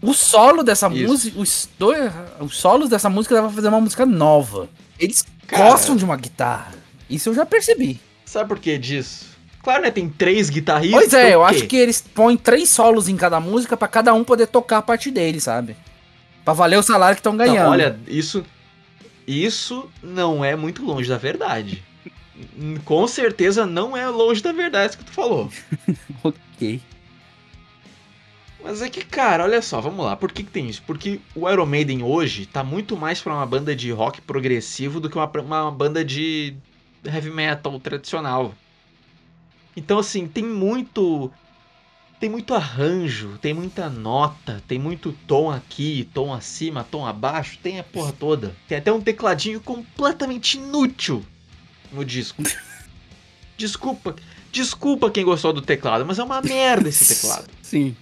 O 0.00 0.14
solo 0.14 0.62
dessa 0.64 0.88
música, 0.88 1.38
os, 1.38 1.68
dois, 1.78 2.12
os 2.40 2.56
solos 2.56 2.88
dessa 2.88 3.08
música 3.08 3.36
dá 3.36 3.42
pra 3.42 3.50
fazer 3.50 3.68
uma 3.68 3.80
música 3.80 4.04
nova. 4.04 4.68
Eles 4.98 5.24
Cara, 5.46 5.70
gostam 5.70 5.96
de 5.96 6.04
uma 6.04 6.16
guitarra. 6.16 6.74
Isso 7.08 7.28
eu 7.28 7.34
já 7.34 7.46
percebi. 7.46 8.00
Sabe 8.24 8.48
por 8.48 8.58
que 8.58 8.76
disso? 8.78 9.31
Claro, 9.62 9.82
né? 9.82 9.90
Tem 9.90 10.08
três 10.08 10.50
guitarristas. 10.50 11.00
Pois 11.00 11.14
é, 11.14 11.34
eu 11.34 11.44
acho 11.44 11.66
que 11.66 11.76
eles 11.76 12.00
põem 12.00 12.36
três 12.36 12.68
solos 12.68 13.08
em 13.08 13.16
cada 13.16 13.38
música 13.38 13.76
para 13.76 13.86
cada 13.86 14.12
um 14.12 14.24
poder 14.24 14.48
tocar 14.48 14.78
a 14.78 14.82
parte 14.82 15.10
dele, 15.10 15.40
sabe? 15.40 15.76
Pra 16.44 16.52
valer 16.52 16.78
o 16.78 16.82
salário 16.82 17.14
que 17.14 17.20
estão 17.20 17.36
ganhando. 17.36 17.66
Não, 17.66 17.70
olha, 17.70 17.98
isso. 18.08 18.44
Isso 19.26 19.88
não 20.02 20.44
é 20.44 20.56
muito 20.56 20.84
longe 20.84 21.08
da 21.08 21.16
verdade. 21.16 21.82
Com 22.84 23.06
certeza 23.06 23.64
não 23.64 23.96
é 23.96 24.08
longe 24.08 24.42
da 24.42 24.52
verdade 24.52 24.96
que 24.96 25.04
tu 25.04 25.12
falou. 25.12 25.48
ok. 26.24 26.82
Mas 28.64 28.82
é 28.82 28.88
que, 28.88 29.04
cara, 29.04 29.44
olha 29.44 29.62
só, 29.62 29.80
vamos 29.80 30.04
lá. 30.04 30.16
Por 30.16 30.32
que, 30.32 30.42
que 30.42 30.50
tem 30.50 30.68
isso? 30.68 30.82
Porque 30.86 31.20
o 31.34 31.48
Iron 31.48 31.66
Maiden 31.66 32.02
hoje 32.02 32.46
tá 32.46 32.62
muito 32.62 32.96
mais 32.96 33.20
pra 33.20 33.34
uma 33.34 33.46
banda 33.46 33.74
de 33.74 33.90
rock 33.90 34.20
progressivo 34.20 35.00
do 35.00 35.08
que 35.08 35.16
uma, 35.16 35.30
uma 35.40 35.70
banda 35.70 36.04
de 36.04 36.54
heavy 37.04 37.30
metal 37.30 37.78
tradicional. 37.80 38.54
Então, 39.76 39.98
assim, 39.98 40.26
tem 40.26 40.44
muito. 40.44 41.30
Tem 42.20 42.30
muito 42.30 42.54
arranjo, 42.54 43.36
tem 43.42 43.52
muita 43.52 43.90
nota, 43.90 44.62
tem 44.68 44.78
muito 44.78 45.12
tom 45.26 45.50
aqui, 45.50 46.08
tom 46.14 46.32
acima, 46.32 46.86
tom 46.88 47.04
abaixo, 47.04 47.58
tem 47.60 47.80
a 47.80 47.82
porra 47.82 48.12
toda. 48.12 48.54
Tem 48.68 48.78
até 48.78 48.92
um 48.92 49.00
tecladinho 49.00 49.60
completamente 49.60 50.56
inútil 50.56 51.24
no 51.90 52.04
disco. 52.04 52.40
Desculpa, 53.58 54.16
desculpa 54.50 55.10
quem 55.10 55.24
gostou 55.24 55.52
do 55.52 55.62
teclado, 55.62 56.04
mas 56.04 56.18
é 56.18 56.24
uma 56.24 56.40
merda 56.40 56.88
esse 56.88 57.14
teclado. 57.14 57.48
Sim. 57.62 57.94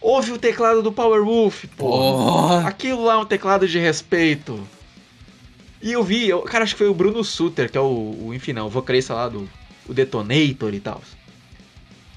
Ouve 0.00 0.32
o 0.32 0.38
teclado 0.38 0.82
do 0.82 0.90
Powerwolf, 0.90 1.64
pô. 1.76 2.56
Aquilo 2.64 3.04
lá 3.04 3.14
é 3.14 3.16
um 3.18 3.24
teclado 3.24 3.68
de 3.68 3.78
respeito. 3.78 4.66
E 5.80 5.92
eu 5.92 6.02
vi, 6.02 6.28
eu, 6.28 6.42
cara, 6.42 6.64
acho 6.64 6.74
que 6.74 6.78
foi 6.78 6.88
o 6.88 6.94
Bruno 6.94 7.22
Suter, 7.22 7.70
que 7.70 7.78
é 7.78 7.80
o, 7.80 8.16
o 8.26 8.34
enfim, 8.34 8.52
não, 8.52 8.66
o 8.66 8.70
vocalista 8.70 9.14
lá 9.14 9.28
do 9.28 9.48
o 9.88 9.94
Detonator 9.94 10.74
e 10.74 10.80
tal. 10.80 11.02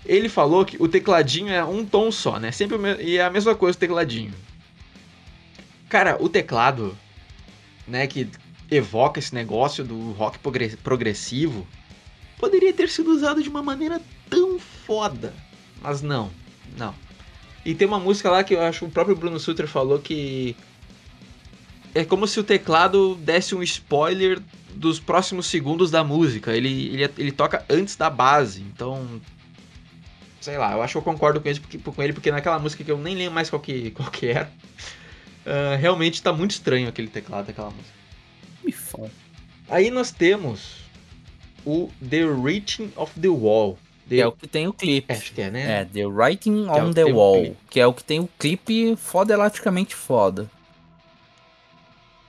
Ele 0.05 0.27
falou 0.27 0.65
que 0.65 0.81
o 0.81 0.87
tecladinho 0.87 1.49
é 1.49 1.63
um 1.63 1.85
tom 1.85 2.11
só, 2.11 2.39
né? 2.39 2.51
Sempre 2.51 2.77
e 3.01 3.17
é 3.17 3.23
a 3.23 3.29
mesma 3.29 3.55
coisa 3.55 3.77
o 3.77 3.79
tecladinho. 3.79 4.33
Cara, 5.87 6.17
o 6.19 6.27
teclado, 6.27 6.97
né, 7.87 8.07
que 8.07 8.29
evoca 8.69 9.19
esse 9.19 9.35
negócio 9.35 9.83
do 9.83 10.11
rock 10.11 10.39
progressivo, 10.81 11.67
poderia 12.37 12.73
ter 12.73 12.89
sido 12.89 13.11
usado 13.11 13.43
de 13.43 13.49
uma 13.49 13.61
maneira 13.61 14.01
tão 14.29 14.57
foda. 14.57 15.33
Mas 15.81 16.01
não, 16.01 16.31
não. 16.77 16.95
E 17.65 17.75
tem 17.75 17.87
uma 17.87 17.99
música 17.99 18.29
lá 18.31 18.43
que 18.43 18.55
eu 18.55 18.61
acho 18.61 18.85
o 18.85 18.91
próprio 18.91 19.15
Bruno 19.15 19.39
Sutter 19.39 19.67
falou 19.67 19.99
que 19.99 20.55
é 21.93 22.03
como 22.03 22.25
se 22.25 22.39
o 22.39 22.43
teclado 22.43 23.15
desse 23.15 23.53
um 23.53 23.61
spoiler 23.61 24.41
dos 24.81 24.99
próximos 24.99 25.45
segundos 25.45 25.91
da 25.91 26.03
música. 26.03 26.51
Ele, 26.51 26.87
ele, 26.87 27.09
ele 27.17 27.31
toca 27.31 27.63
antes 27.69 27.95
da 27.95 28.09
base, 28.09 28.61
então. 28.61 29.21
Sei 30.41 30.57
lá, 30.57 30.73
eu 30.73 30.81
acho 30.81 30.93
que 30.93 30.97
eu 30.97 31.03
concordo 31.03 31.39
com, 31.39 31.47
isso, 31.47 31.61
porque, 31.61 31.77
com 31.77 32.01
ele, 32.01 32.13
porque 32.13 32.31
naquela 32.31 32.57
música 32.57 32.83
que 32.83 32.91
eu 32.91 32.97
nem 32.97 33.15
lembro 33.15 33.35
mais 33.35 33.47
qual 33.47 33.61
que, 33.61 33.91
qual 33.95 34.09
que 34.09 34.25
era, 34.27 34.51
uh, 35.45 35.77
realmente 35.79 36.21
tá 36.21 36.33
muito 36.33 36.51
estranho 36.51 36.89
aquele 36.89 37.07
teclado 37.07 37.45
daquela 37.45 37.69
música. 37.69 37.93
Me 38.63 38.71
foda. 38.71 39.11
Aí 39.69 39.91
nós 39.91 40.11
temos 40.11 40.81
o 41.63 41.89
The 42.09 42.23
Reaching 42.25 42.91
of 42.95 43.19
the 43.19 43.27
Wall. 43.27 43.77
The... 44.09 44.15
Que 44.15 44.21
é 44.21 44.27
o 44.27 44.31
que 44.31 44.47
tem 44.47 44.67
o 44.67 44.73
clipe. 44.73 45.13
Acho 45.13 45.31
que 45.31 45.41
é, 45.41 45.51
né? 45.51 45.81
É, 45.81 45.85
The 45.85 46.07
Writing 46.07 46.65
on 46.67 46.89
é 46.89 46.93
the 46.93 47.05
Wall. 47.05 47.55
Que 47.69 47.79
é 47.79 47.85
o 47.85 47.93
que 47.93 48.03
tem 48.03 48.19
o 48.19 48.27
clipe 48.39 48.95
foda 48.97 49.33
elasticamente 49.33 49.95
foda. 49.95 50.49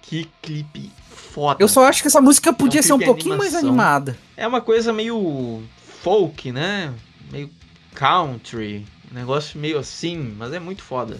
Que 0.02 0.28
clipe 0.42 0.90
foda. 1.32 1.62
Eu 1.62 1.68
só 1.68 1.86
acho 1.86 2.02
que 2.02 2.08
essa 2.08 2.20
música 2.20 2.52
podia 2.52 2.80
é 2.80 2.82
um 2.82 2.86
ser 2.86 2.92
um 2.92 2.98
pouquinho 2.98 3.38
mais 3.38 3.54
animada. 3.54 4.16
É 4.36 4.46
uma 4.46 4.60
coisa 4.60 4.92
meio 4.92 5.62
folk, 6.02 6.52
né? 6.52 6.92
Meio 7.30 7.50
country. 7.94 8.84
Um 9.10 9.14
negócio 9.14 9.58
meio 9.58 9.78
assim, 9.78 10.34
mas 10.36 10.52
é 10.52 10.58
muito 10.58 10.82
foda. 10.82 11.18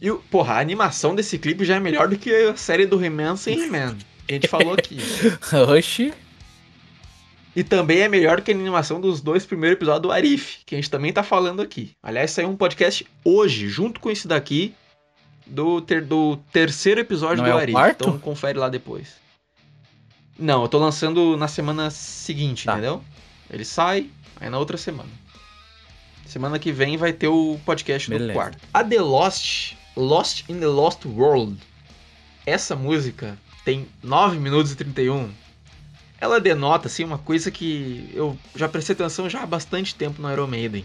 E, 0.00 0.10
porra, 0.30 0.54
a 0.54 0.60
animação 0.60 1.14
desse 1.14 1.38
clipe 1.38 1.64
já 1.64 1.76
é 1.76 1.80
melhor 1.80 2.08
do 2.08 2.16
que 2.16 2.32
a 2.32 2.56
série 2.56 2.86
do 2.86 3.02
He-Man 3.02 3.36
sem 3.36 3.58
He-Man. 3.62 3.96
A 4.28 4.32
gente 4.32 4.48
falou 4.48 4.74
aqui. 4.74 4.98
Oxi. 5.76 6.12
E 7.54 7.64
também 7.64 8.00
é 8.00 8.08
melhor 8.08 8.42
que 8.42 8.50
a 8.50 8.54
animação 8.54 9.00
dos 9.00 9.22
dois 9.22 9.46
primeiros 9.46 9.76
episódios 9.76 10.02
do 10.02 10.12
Arif, 10.12 10.58
que 10.66 10.74
a 10.74 10.78
gente 10.78 10.90
também 10.90 11.10
tá 11.10 11.22
falando 11.22 11.62
aqui. 11.62 11.92
Aliás, 12.02 12.30
saiu 12.30 12.50
um 12.50 12.56
podcast 12.56 13.06
hoje, 13.24 13.68
junto 13.68 13.98
com 13.98 14.10
esse 14.10 14.28
daqui, 14.28 14.74
do, 15.46 15.80
ter, 15.80 16.02
do 16.04 16.36
terceiro 16.52 17.00
episódio 17.00 17.42
Não 17.42 17.52
do 17.52 17.58
é 17.58 17.62
Arif. 17.62 17.78
Então 17.90 18.18
confere 18.18 18.58
lá 18.58 18.68
depois. 18.68 19.14
Não, 20.38 20.62
eu 20.62 20.68
tô 20.68 20.78
lançando 20.78 21.36
na 21.36 21.48
semana 21.48 21.90
seguinte, 21.90 22.64
tá. 22.64 22.72
entendeu? 22.72 23.02
Ele 23.48 23.64
sai, 23.64 24.10
aí 24.40 24.50
na 24.50 24.58
outra 24.58 24.76
semana. 24.76 25.08
Semana 26.26 26.58
que 26.58 26.72
vem 26.72 26.96
vai 26.96 27.12
ter 27.12 27.28
o 27.28 27.58
podcast 27.64 28.10
Beleza. 28.10 28.32
do 28.32 28.34
quarto. 28.34 28.58
A 28.74 28.84
The 28.84 29.00
Lost, 29.00 29.74
Lost 29.96 30.44
in 30.48 30.58
the 30.58 30.66
Lost 30.66 31.04
World. 31.06 31.56
Essa 32.44 32.76
música 32.76 33.38
tem 33.64 33.88
9 34.02 34.38
minutos 34.38 34.72
e 34.72 34.76
31 34.76 35.30
ela 36.20 36.40
denota 36.40 36.88
assim 36.88 37.04
uma 37.04 37.18
coisa 37.18 37.50
que 37.50 38.10
eu 38.14 38.36
já 38.54 38.68
prestei 38.68 38.94
atenção 38.94 39.28
já 39.28 39.42
há 39.42 39.46
bastante 39.46 39.94
tempo 39.94 40.20
no 40.20 40.32
Iron 40.32 40.46
Maiden. 40.46 40.84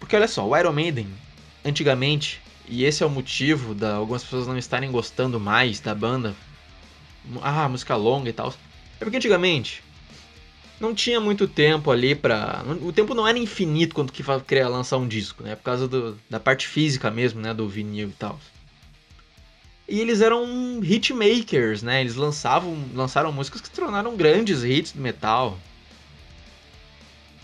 Porque 0.00 0.16
olha 0.16 0.28
só, 0.28 0.46
o 0.46 0.56
Iron 0.56 0.72
Maiden, 0.72 1.08
antigamente, 1.64 2.40
e 2.68 2.84
esse 2.84 3.02
é 3.02 3.06
o 3.06 3.10
motivo 3.10 3.74
de 3.74 3.86
algumas 3.86 4.22
pessoas 4.22 4.46
não 4.46 4.58
estarem 4.58 4.90
gostando 4.90 5.38
mais 5.38 5.80
da 5.80 5.94
banda, 5.94 6.34
ah, 7.42 7.68
música 7.68 7.96
longa 7.96 8.28
e 8.28 8.32
tal, 8.32 8.54
é 9.00 9.04
porque 9.04 9.16
antigamente 9.16 9.82
não 10.80 10.94
tinha 10.94 11.20
muito 11.20 11.48
tempo 11.48 11.90
ali 11.90 12.14
pra. 12.14 12.62
O 12.82 12.92
tempo 12.92 13.14
não 13.14 13.26
era 13.26 13.38
infinito 13.38 13.94
quando 13.94 14.12
que 14.12 14.22
queria 14.46 14.68
lançar 14.68 14.98
um 14.98 15.08
disco, 15.08 15.42
né? 15.42 15.56
Por 15.56 15.62
causa 15.62 15.88
do, 15.88 16.18
da 16.28 16.38
parte 16.38 16.66
física 16.66 17.10
mesmo, 17.10 17.40
né? 17.40 17.54
Do 17.54 17.68
vinil 17.68 18.08
e 18.08 18.12
tal. 18.12 18.38
E 19.88 20.00
eles 20.00 20.20
eram 20.20 20.44
hitmakers, 20.82 21.82
né? 21.82 22.00
Eles 22.00 22.16
lançavam, 22.16 22.76
lançaram 22.94 23.32
músicas 23.32 23.60
que 23.60 23.68
se 23.68 23.74
tornaram 23.74 24.16
grandes 24.16 24.64
hits 24.64 24.92
do 24.92 25.00
metal. 25.00 25.58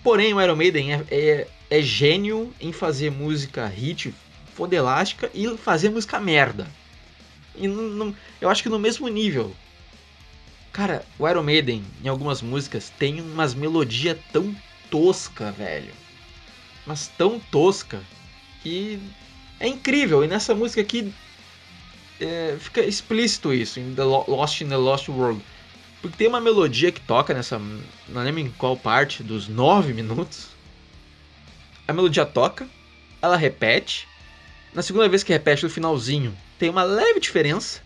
Porém, 0.02 0.34
o 0.34 0.40
Iron 0.40 0.56
Maiden 0.56 0.92
é, 0.92 1.04
é, 1.10 1.48
é 1.70 1.80
gênio 1.80 2.52
em 2.60 2.72
fazer 2.72 3.10
música 3.10 3.66
hit 3.66 4.12
fodelástica 4.54 5.30
e 5.34 5.56
fazer 5.56 5.90
música 5.90 6.20
merda. 6.20 6.66
E 7.56 7.66
eu 8.40 8.48
acho 8.48 8.62
que 8.62 8.68
no 8.68 8.78
mesmo 8.78 9.08
nível. 9.08 9.54
Cara, 10.72 11.04
o 11.18 11.28
Iron 11.28 11.42
Maiden, 11.42 11.84
em 12.02 12.08
algumas 12.08 12.40
músicas, 12.40 12.90
tem 12.98 13.20
umas 13.20 13.54
melodias 13.54 14.18
tão 14.32 14.54
tosca, 14.90 15.52
velho. 15.52 15.92
Mas 16.86 17.08
tão 17.08 17.38
tosca 17.38 18.00
que 18.62 18.98
é 19.60 19.68
incrível. 19.68 20.24
E 20.24 20.28
nessa 20.28 20.54
música 20.54 20.80
aqui 20.80 21.12
é, 22.20 22.56
fica 22.58 22.80
explícito 22.80 23.52
isso 23.52 23.78
em 23.80 23.94
the 23.94 24.02
Lost 24.02 24.60
in 24.60 24.68
the 24.68 24.76
Lost 24.76 25.08
World. 25.08 25.42
Porque 26.00 26.16
tem 26.16 26.26
uma 26.26 26.40
melodia 26.40 26.90
que 26.90 27.00
toca 27.00 27.32
nessa. 27.32 27.58
Não 28.08 28.22
lembro 28.22 28.40
em 28.40 28.50
qual 28.50 28.76
parte, 28.76 29.22
dos 29.22 29.46
nove 29.46 29.92
minutos. 29.92 30.48
A 31.86 31.92
melodia 31.92 32.24
toca, 32.26 32.68
ela 33.20 33.36
repete. 33.36 34.08
Na 34.72 34.82
segunda 34.82 35.08
vez 35.08 35.22
que 35.22 35.32
repete, 35.32 35.64
no 35.64 35.70
finalzinho, 35.70 36.36
tem 36.58 36.70
uma 36.70 36.82
leve 36.82 37.20
diferença. 37.20 37.80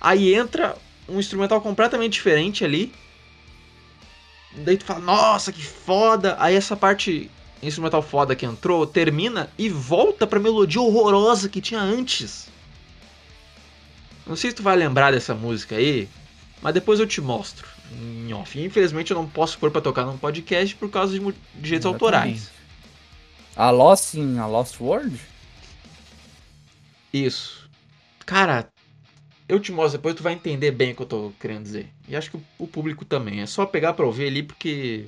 Aí 0.00 0.34
entra 0.34 0.76
um 1.08 1.18
instrumental 1.18 1.60
completamente 1.60 2.12
diferente 2.12 2.64
ali. 2.64 2.92
Daí 4.58 4.76
tu 4.76 4.84
fala, 4.84 5.00
nossa, 5.00 5.52
que 5.52 5.62
foda! 5.62 6.36
Aí 6.38 6.54
essa 6.54 6.76
parte 6.76 7.30
instrumental 7.62 8.02
foda 8.02 8.36
que 8.36 8.44
entrou 8.44 8.86
termina 8.86 9.50
e 9.56 9.68
volta 9.68 10.26
pra 10.26 10.38
melodia 10.38 10.80
horrorosa 10.80 11.48
que 11.48 11.60
tinha 11.60 11.80
antes. 11.80 12.48
Não 14.26 14.36
sei 14.36 14.50
se 14.50 14.56
tu 14.56 14.62
vai 14.62 14.76
lembrar 14.76 15.12
dessa 15.12 15.34
música 15.34 15.76
aí, 15.76 16.08
mas 16.60 16.74
depois 16.74 17.00
eu 17.00 17.06
te 17.06 17.20
mostro. 17.20 17.66
Infelizmente 18.56 19.10
eu 19.10 19.16
não 19.16 19.26
posso 19.26 19.58
pôr 19.58 19.70
pra 19.70 19.80
tocar 19.80 20.04
num 20.04 20.18
podcast 20.18 20.74
por 20.74 20.90
causa 20.90 21.18
de 21.18 21.34
direitos 21.54 21.86
autorais. 21.86 22.50
A 23.54 23.70
Lost 23.70 24.14
in 24.14 24.38
a 24.38 24.46
Lost 24.46 24.80
World? 24.80 25.18
Isso. 27.24 27.70
Cara, 28.24 28.68
eu 29.48 29.60
te 29.60 29.72
mostro 29.72 29.98
depois, 29.98 30.14
tu 30.14 30.22
vai 30.22 30.32
entender 30.32 30.70
bem 30.72 30.92
o 30.92 30.96
que 30.96 31.02
eu 31.02 31.06
tô 31.06 31.32
querendo 31.40 31.62
dizer. 31.62 31.88
E 32.08 32.16
acho 32.16 32.30
que 32.30 32.38
o 32.58 32.66
público 32.66 33.04
também. 33.04 33.40
É 33.40 33.46
só 33.46 33.64
pegar 33.64 33.92
pra 33.94 34.04
ouvir 34.04 34.26
ali 34.26 34.42
porque. 34.42 35.06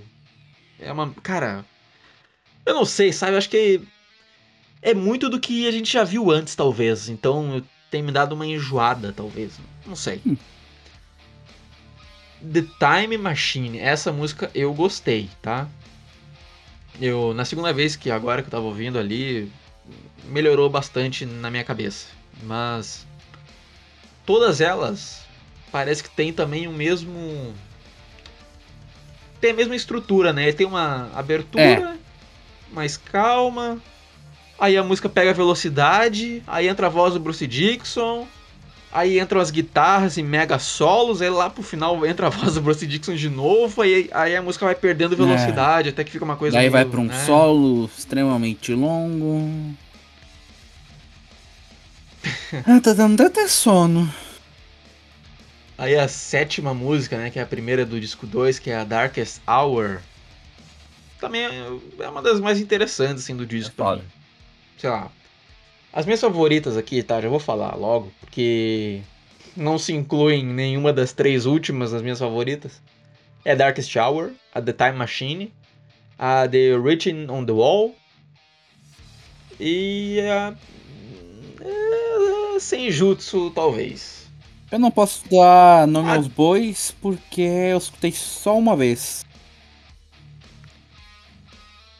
É 0.78 0.92
uma. 0.92 1.12
Cara. 1.22 1.64
Eu 2.64 2.74
não 2.74 2.84
sei, 2.84 3.12
sabe? 3.12 3.32
Eu 3.32 3.38
acho 3.38 3.50
que. 3.50 3.80
É 4.80 4.94
muito 4.94 5.28
do 5.28 5.40
que 5.40 5.66
a 5.66 5.72
gente 5.72 5.92
já 5.92 6.04
viu 6.04 6.30
antes, 6.30 6.54
talvez. 6.54 7.08
Então 7.08 7.62
tem 7.90 8.02
me 8.02 8.12
dado 8.12 8.32
uma 8.34 8.46
enjoada, 8.46 9.12
talvez. 9.12 9.58
Não 9.84 9.96
sei. 9.96 10.20
Hum. 10.24 10.36
The 12.40 12.62
Time 12.78 13.18
Machine, 13.18 13.80
essa 13.80 14.12
música 14.12 14.48
eu 14.54 14.72
gostei, 14.72 15.28
tá? 15.42 15.68
Eu, 17.00 17.34
na 17.34 17.44
segunda 17.44 17.72
vez 17.72 17.96
que 17.96 18.10
agora 18.10 18.42
que 18.42 18.46
eu 18.46 18.52
tava 18.52 18.64
ouvindo 18.64 18.96
ali, 18.96 19.50
melhorou 20.24 20.68
bastante 20.68 21.24
na 21.24 21.50
minha 21.50 21.64
cabeça. 21.64 22.06
Mas 22.42 23.06
todas 24.24 24.60
elas 24.60 25.22
parece 25.70 26.02
que 26.02 26.10
tem 26.10 26.32
também 26.32 26.66
o 26.66 26.72
mesmo 26.72 27.54
tem 29.40 29.50
a 29.52 29.54
mesma 29.54 29.76
estrutura, 29.76 30.32
né? 30.32 30.52
Tem 30.52 30.66
uma 30.66 31.10
abertura 31.14 31.62
é. 31.62 31.98
mais 32.72 32.96
calma, 32.96 33.80
Aí 34.58 34.76
a 34.76 34.82
música 34.82 35.08
pega 35.08 35.32
velocidade, 35.32 36.42
aí 36.44 36.66
entra 36.66 36.88
a 36.88 36.90
voz 36.90 37.14
do 37.14 37.20
Bruce 37.20 37.46
Dixon, 37.46 38.26
Aí 38.90 39.20
entram 39.20 39.40
as 39.40 39.50
guitarras 39.50 40.16
e 40.16 40.22
mega 40.22 40.58
solos, 40.58 41.20
aí 41.20 41.28
lá 41.28 41.50
pro 41.50 41.62
final 41.62 42.06
entra 42.06 42.28
a 42.28 42.30
voz 42.30 42.54
do 42.54 42.62
Bruce 42.62 42.86
Dixon 42.86 43.14
de 43.14 43.28
novo, 43.28 43.82
aí, 43.82 44.08
aí 44.12 44.34
a 44.34 44.40
música 44.40 44.64
vai 44.64 44.74
perdendo 44.74 45.14
velocidade, 45.14 45.88
é. 45.88 45.92
até 45.92 46.02
que 46.02 46.10
fica 46.10 46.24
uma 46.24 46.36
coisa. 46.36 46.56
Aí 46.56 46.62
meio, 46.62 46.72
vai 46.72 46.84
pra 46.86 46.98
um 46.98 47.04
né? 47.04 47.24
solo 47.26 47.90
extremamente 47.96 48.72
longo. 48.72 49.76
ah, 52.66 52.80
tá 52.82 52.94
dando 52.94 53.20
até 53.22 53.46
sono. 53.46 54.10
Aí 55.76 55.94
a 55.94 56.08
sétima 56.08 56.72
música, 56.72 57.16
né, 57.18 57.30
que 57.30 57.38
é 57.38 57.42
a 57.42 57.46
primeira 57.46 57.84
do 57.84 58.00
disco 58.00 58.26
2, 58.26 58.58
que 58.58 58.70
é 58.70 58.76
a 58.76 58.84
Darkest 58.84 59.40
Hour. 59.46 60.00
Também 61.20 61.44
é, 61.44 61.72
é 62.00 62.08
uma 62.08 62.22
das 62.22 62.40
mais 62.40 62.58
interessantes, 62.58 63.22
assim, 63.22 63.36
do 63.36 63.46
disco. 63.46 63.74
É 63.82 64.00
Sei 64.78 64.90
lá, 64.90 65.10
as 65.92 66.04
minhas 66.04 66.20
favoritas 66.20 66.76
aqui, 66.76 67.02
tá? 67.02 67.20
Já 67.20 67.28
vou 67.28 67.38
falar 67.38 67.74
logo, 67.74 68.12
porque 68.20 69.00
não 69.56 69.78
se 69.78 69.92
incluem 69.92 70.44
nenhuma 70.44 70.92
das 70.92 71.12
três 71.12 71.46
últimas 71.46 71.90
das 71.92 72.02
minhas 72.02 72.18
favoritas. 72.18 72.80
É 73.44 73.56
Darkest 73.56 73.96
Hour, 73.96 74.32
a 74.54 74.60
The 74.60 74.72
Time 74.72 74.92
Machine, 74.92 75.52
a 76.18 76.46
The 76.48 76.76
Written 76.76 77.30
on 77.30 77.44
the 77.44 77.52
Wall 77.52 77.94
e 79.58 80.20
a. 80.20 80.54
É, 81.60 82.58
Senjutsu, 82.60 83.50
talvez. 83.50 84.28
Eu 84.70 84.78
não 84.78 84.90
posso 84.90 85.22
dar 85.30 85.86
nome 85.86 86.10
a... 86.10 86.16
aos 86.16 86.28
bois 86.28 86.94
porque 87.00 87.40
eu 87.40 87.78
escutei 87.78 88.12
só 88.12 88.58
uma 88.58 88.76
vez. 88.76 89.24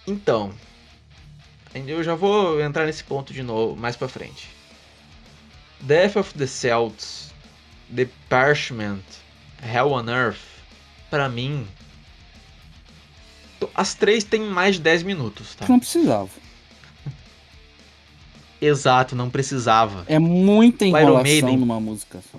Então, 0.07 0.53
eu 1.87 2.03
já 2.03 2.15
vou 2.15 2.61
entrar 2.61 2.87
nesse 2.87 3.05
ponto 3.05 3.33
de 3.33 3.43
novo 3.43 3.77
mais 3.77 3.97
pra 3.97 4.09
frente. 4.09 4.49
Death 5.81 6.17
of 6.17 6.35
the 6.35 6.47
Celts, 6.47 7.33
The 7.95 8.09
Parchment, 8.29 9.03
Hell 9.63 9.93
on 9.93 10.09
Earth, 10.09 10.41
para 11.11 11.29
mim, 11.29 11.67
as 13.75 13.95
três 13.95 14.25
têm 14.25 14.41
mais 14.41 14.77
de 14.77 14.83
10 14.83 15.03
minutos, 15.05 15.55
tá? 15.55 15.67
Não 15.69 15.79
precisava. 15.79 16.31
Exato, 18.61 19.15
não 19.15 19.31
precisava. 19.31 20.05
É 20.09 20.19
muita 20.19 20.85
enrolação 20.85 21.23
Maiden, 21.23 21.57
numa 21.57 21.81
música 21.81 22.21
só. 22.31 22.39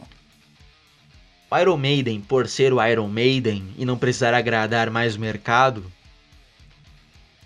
O 1.51 1.57
Iron 1.57 1.77
Maiden, 1.77 2.21
por 2.21 2.47
ser 2.47 2.73
o 2.73 2.85
Iron 2.85 3.07
Maiden 3.07 3.73
e 3.77 3.85
não 3.85 3.97
precisar 3.97 4.33
agradar 4.33 4.91
mais 4.91 5.15
o 5.15 5.19
mercado, 5.19 5.91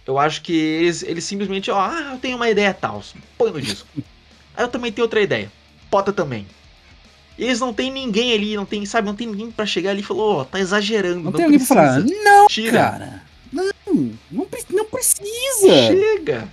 eu 0.05 0.17
acho 0.17 0.41
que 0.41 0.53
eles, 0.53 1.03
eles 1.03 1.23
simplesmente, 1.23 1.71
ó, 1.71 1.79
ah, 1.79 2.11
eu 2.13 2.19
tenho 2.19 2.35
uma 2.35 2.49
ideia 2.49 2.73
tal, 2.73 3.03
põe 3.37 3.51
no 3.51 3.61
disco. 3.61 3.87
Aí 4.55 4.63
eu 4.63 4.67
também 4.67 4.91
tenho 4.91 5.05
outra 5.05 5.21
ideia, 5.21 5.51
bota 5.89 6.11
também. 6.11 6.45
E 7.37 7.45
eles 7.45 7.59
não 7.59 7.73
tem 7.73 7.91
ninguém 7.91 8.33
ali, 8.33 8.55
não 8.55 8.65
tem, 8.65 8.85
sabe, 8.85 9.07
não 9.07 9.15
tem 9.15 9.27
ninguém 9.27 9.49
para 9.49 9.65
chegar 9.65 9.91
ali 9.91 10.01
e 10.01 10.05
falou, 10.05 10.37
ó, 10.37 10.41
oh, 10.41 10.45
tá 10.45 10.59
exagerando. 10.59 11.15
Não, 11.15 11.23
não 11.23 11.31
tem 11.31 11.47
precisa. 11.47 11.73
alguém 11.73 12.05
pra 12.05 12.23
falar, 12.23 12.23
não, 12.23 12.47
Tira. 12.47 12.71
cara. 12.71 13.23
Não, 13.51 13.71
não, 14.31 14.47
não 14.69 14.85
precisa. 14.85 15.87
Chega. 15.87 16.47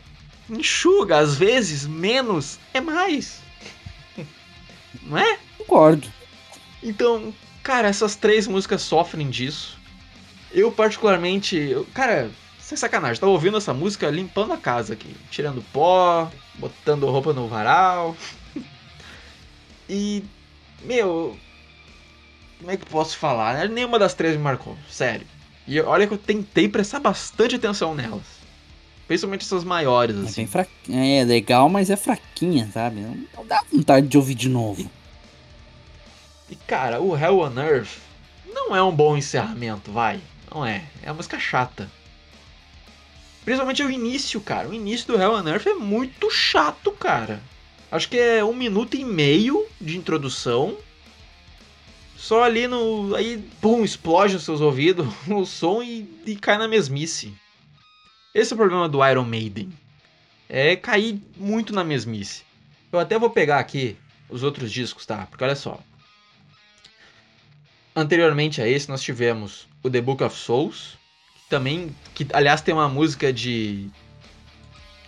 Enxuga, 0.49 1.19
às 1.19 1.37
vezes, 1.37 1.87
menos 1.87 2.59
é 2.75 2.81
mais. 2.81 3.41
Não 5.05 5.17
é? 5.17 5.39
Concordo. 5.57 6.09
Então, 6.83 7.33
cara, 7.63 7.87
essas 7.87 8.17
três 8.17 8.49
músicas 8.49 8.83
sofrem 8.83 9.31
disso. 9.31 9.79
Eu 10.53 10.73
particularmente, 10.73 11.57
eu, 11.57 11.87
cara, 11.95 12.31
sem 12.71 12.79
sacanagem, 12.79 13.19
tava 13.19 13.33
ouvindo 13.33 13.57
essa 13.57 13.75
música 13.75 14.09
limpando 14.09 14.53
a 14.53 14.57
casa 14.57 14.93
aqui. 14.93 15.13
Tirando 15.29 15.61
pó, 15.73 16.31
botando 16.55 17.05
roupa 17.07 17.33
no 17.33 17.49
varal. 17.49 18.17
e. 19.91 20.23
Meu. 20.85 21.37
Como 22.59 22.71
é 22.71 22.77
que 22.77 22.85
eu 22.85 22.89
posso 22.89 23.19
falar? 23.19 23.55
Né? 23.55 23.67
Nenhuma 23.67 23.99
das 23.99 24.15
três 24.15 24.37
me 24.37 24.43
marcou, 24.43 24.77
sério. 24.89 25.27
E 25.67 25.81
olha 25.81 26.07
que 26.07 26.15
eu 26.15 26.19
tentei 26.19 26.69
prestar 26.69 27.01
bastante 27.01 27.57
atenção 27.57 27.93
nelas. 27.93 28.41
Principalmente 29.09 29.45
essas 29.45 29.65
maiores, 29.65 30.17
é 30.17 30.21
assim. 30.21 30.49
É, 30.89 31.19
é 31.19 31.25
legal, 31.25 31.69
mas 31.69 31.91
é 31.91 31.97
fraquinha, 31.97 32.71
sabe? 32.73 33.01
Não 33.01 33.45
dá 33.47 33.65
vontade 33.73 34.07
de 34.07 34.17
ouvir 34.17 34.35
de 34.37 34.49
novo. 34.49 34.89
E 36.49 36.55
cara, 36.55 37.01
o 37.01 37.17
Hell 37.19 37.41
on 37.41 37.59
Earth 37.59 37.99
não 38.47 38.77
é 38.77 38.83
um 38.83 38.95
bom 38.95 39.17
encerramento, 39.17 39.91
vai. 39.91 40.21
Não 40.55 40.65
é. 40.65 40.85
É 41.03 41.09
uma 41.09 41.15
música 41.15 41.41
chata. 41.41 41.91
Principalmente 43.45 43.83
o 43.83 43.91
início, 43.91 44.41
cara. 44.41 44.69
O 44.69 44.75
início 44.75 45.07
do 45.07 45.21
Hell 45.21 45.35
on 45.35 45.49
Earth 45.49 45.67
é 45.67 45.75
muito 45.75 46.31
chato, 46.31 46.93
cara. 46.93 47.43
Acho 47.91 48.09
que 48.09 48.19
é 48.19 48.45
um 48.45 48.55
minuto 48.55 48.97
e 48.97 49.05
meio 49.05 49.67
de 49.81 49.97
introdução. 49.97 50.77
Só 52.17 52.45
ali 52.45 52.69
no. 52.69 53.15
Aí, 53.17 53.39
pum, 53.61 53.83
explode 53.83 54.37
os 54.37 54.45
seus 54.45 54.61
ouvidos 54.61 55.07
o 55.27 55.45
som 55.45 55.83
e, 55.83 56.09
e 56.27 56.37
cai 56.37 56.59
na 56.59 56.69
mesmice. 56.69 57.35
Esse 58.35 58.53
é 58.53 58.55
o 58.55 58.59
problema 58.59 58.89
do 58.89 59.05
Iron 59.05 59.25
Maiden. 59.25 59.73
É 60.49 60.77
cair 60.77 61.21
muito 61.37 61.73
na 61.73 61.83
mesmice. 61.83 62.43
Eu 62.93 62.99
até 62.99 63.19
vou 63.19 63.31
pegar 63.31 63.59
aqui 63.59 63.97
os 64.29 64.43
outros 64.43 64.71
discos, 64.71 65.07
tá? 65.07 65.27
Porque 65.27 65.43
olha 65.43 65.57
só. 65.57 65.81
Anteriormente 67.95 68.63
a 68.63 68.69
esse, 68.69 68.89
nós 68.89 69.03
tivemos 69.03 69.67
o 69.83 69.91
The 69.91 70.01
Book 70.01 70.23
of 70.23 70.37
Souls, 70.37 70.97
também, 71.51 71.95
que 72.15 72.27
aliás 72.33 72.63
tem 72.63 72.73
uma 72.73 72.89
música 72.89 73.33
de 73.33 73.91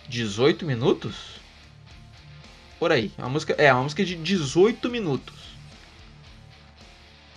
18 0.09 0.65
minutos? 0.65 1.41
Por 2.77 2.91
aí. 2.91 3.11
Uma 3.17 3.29
música, 3.29 3.55
é, 3.57 3.73
uma 3.73 3.83
música 3.83 4.03
de 4.03 4.15
18 4.15 4.89
minutos. 4.89 5.33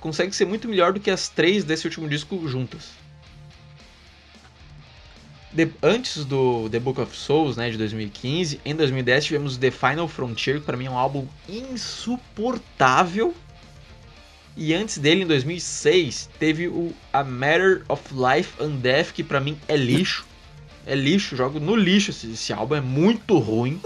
Consegue 0.00 0.34
ser 0.34 0.44
muito 0.44 0.68
melhor 0.68 0.92
do 0.92 1.00
que 1.00 1.10
as 1.10 1.28
três 1.28 1.62
desse 1.64 1.86
último 1.86 2.08
disco 2.08 2.46
juntas. 2.48 2.90
De, 5.52 5.70
antes 5.82 6.24
do 6.24 6.68
The 6.68 6.80
Book 6.80 7.00
of 7.00 7.16
Souls, 7.16 7.56
né, 7.56 7.70
de 7.70 7.78
2015, 7.78 8.60
em 8.64 8.74
2010 8.74 9.24
tivemos 9.24 9.56
The 9.56 9.70
Final 9.70 10.08
Frontier, 10.08 10.58
que 10.58 10.66
para 10.66 10.76
mim 10.76 10.86
é 10.86 10.90
um 10.90 10.98
álbum 10.98 11.26
insuportável 11.48 13.34
e 14.56 14.72
antes 14.72 14.96
dele, 14.96 15.22
em 15.22 15.26
2006, 15.26 16.30
teve 16.38 16.66
o 16.66 16.94
A 17.12 17.22
Matter 17.22 17.84
of 17.88 18.02
Life 18.12 18.54
and 18.58 18.76
Death, 18.76 19.12
que 19.12 19.22
para 19.22 19.38
mim 19.38 19.58
é 19.68 19.76
lixo. 19.76 20.24
É 20.86 20.94
lixo, 20.94 21.36
jogo 21.36 21.60
no 21.60 21.76
lixo 21.76 22.10
esse, 22.10 22.32
esse 22.32 22.52
álbum, 22.54 22.76
é 22.76 22.80
muito 22.80 23.38
ruim. 23.38 23.78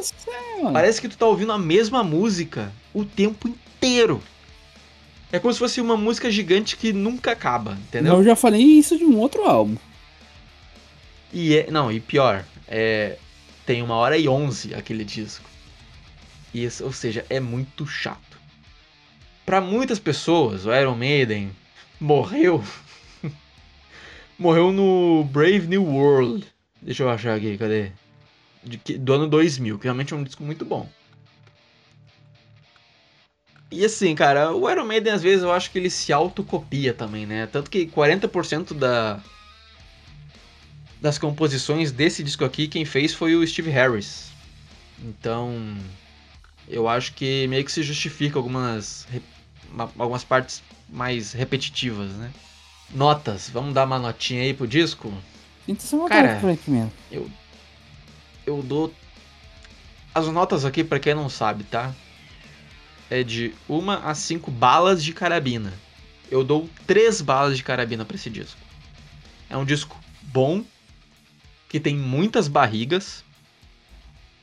Parece 0.73 1.01
que 1.01 1.09
tu 1.09 1.19
tá 1.19 1.27
ouvindo 1.27 1.51
a 1.51 1.59
mesma 1.59 2.05
música 2.05 2.73
o 2.95 3.05
tempo 3.05 3.49
inteiro. 3.49 4.23
É 5.33 5.41
como 5.41 5.53
se 5.53 5.59
fosse 5.59 5.81
uma 5.81 5.97
música 5.97 6.31
gigante 6.31 6.77
que 6.77 6.93
nunca 6.93 7.33
acaba, 7.33 7.73
entendeu? 7.73 8.15
Eu 8.15 8.25
já 8.25 8.37
falei 8.37 8.63
isso 8.63 8.97
de 8.97 9.05
um 9.05 9.19
outro 9.19 9.45
álbum. 9.45 9.77
E 11.33 11.57
é, 11.57 11.71
não, 11.71 11.91
e 11.91 11.99
pior, 11.99 12.45
é, 12.69 13.17
tem 13.67 13.83
uma 13.83 13.95
hora 13.95 14.17
e 14.17 14.29
onze 14.29 14.73
aquele 14.75 15.05
disco. 15.05 15.49
E, 16.55 16.69
ou 16.83 16.93
seja, 16.93 17.25
é 17.29 17.41
muito 17.41 17.87
chato 17.87 18.30
para 19.51 19.61
muitas 19.61 19.99
pessoas, 19.99 20.65
o 20.65 20.73
Iron 20.73 20.95
Maiden 20.95 21.51
morreu. 22.01 22.63
morreu 24.39 24.71
no 24.71 25.25
Brave 25.25 25.67
New 25.67 25.85
World. 25.85 26.47
Deixa 26.81 27.03
eu 27.03 27.11
achar 27.11 27.37
aqui, 27.37 27.59
cadê? 27.59 27.91
De, 28.63 28.97
do 28.97 29.13
ano 29.13 29.27
2000, 29.27 29.77
que 29.77 29.85
realmente 29.87 30.15
é 30.15 30.17
um 30.17 30.23
disco 30.23 30.45
muito 30.45 30.65
bom. 30.65 30.89
E 33.73 33.85
assim, 33.85 34.15
cara, 34.15 34.53
o 34.53 34.71
Iron 34.71 34.85
Maiden 34.85 35.13
às 35.13 35.21
vezes 35.21 35.43
eu 35.43 35.51
acho 35.51 35.73
que 35.73 35.81
ele 35.81 35.91
se 35.91 36.13
autocopia 36.13 36.95
também, 36.95 37.27
né? 37.27 37.49
Tanto 37.49 37.73
que 37.73 37.87
40% 37.87 38.73
da 38.73 39.21
das 41.01 41.19
composições 41.19 41.91
desse 41.91 42.23
disco 42.23 42.45
aqui 42.45 42.69
quem 42.69 42.85
fez 42.85 43.13
foi 43.13 43.35
o 43.35 43.45
Steve 43.45 43.71
Harris. 43.71 44.31
Então, 45.03 45.77
eu 46.69 46.87
acho 46.87 47.15
que 47.15 47.49
meio 47.49 47.65
que 47.65 47.73
se 47.73 47.83
justifica 47.83 48.39
algumas, 48.39 49.09
algumas 49.99 50.25
partes 50.25 50.63
mais 50.89 51.33
repetitivas, 51.33 52.11
né? 52.13 52.31
Notas, 52.93 53.49
vamos 53.49 53.73
dar 53.73 53.85
uma 53.85 53.99
notinha 53.99 54.43
aí 54.43 54.53
pro 54.53 54.67
disco? 54.67 55.13
Então, 55.69 56.09
Cara, 56.09 56.41
mesmo. 56.43 56.93
eu 57.11 57.31
eu 58.47 58.63
dou 58.63 58.93
as 60.15 60.27
notas 60.27 60.65
aqui 60.65 60.83
para 60.83 60.99
quem 60.99 61.15
não 61.15 61.29
sabe, 61.29 61.65
tá? 61.65 61.95
É 63.09 63.23
de 63.23 63.55
uma 63.69 63.99
a 63.99 64.15
cinco 64.15 64.51
balas 64.51 65.03
de 65.03 65.13
carabina. 65.13 65.73
Eu 66.31 66.45
dou 66.45 66.69
três 66.87 67.21
balas 67.21 67.57
de 67.57 67.63
carabina 67.63 68.05
para 68.05 68.17
esse 68.17 68.31
disco. 68.31 68.59
É 69.49 69.57
um 69.57 69.65
disco 69.65 69.99
bom, 70.23 70.65
que 71.69 71.81
tem 71.81 71.97
muitas 71.97 72.49
barrigas. 72.49 73.25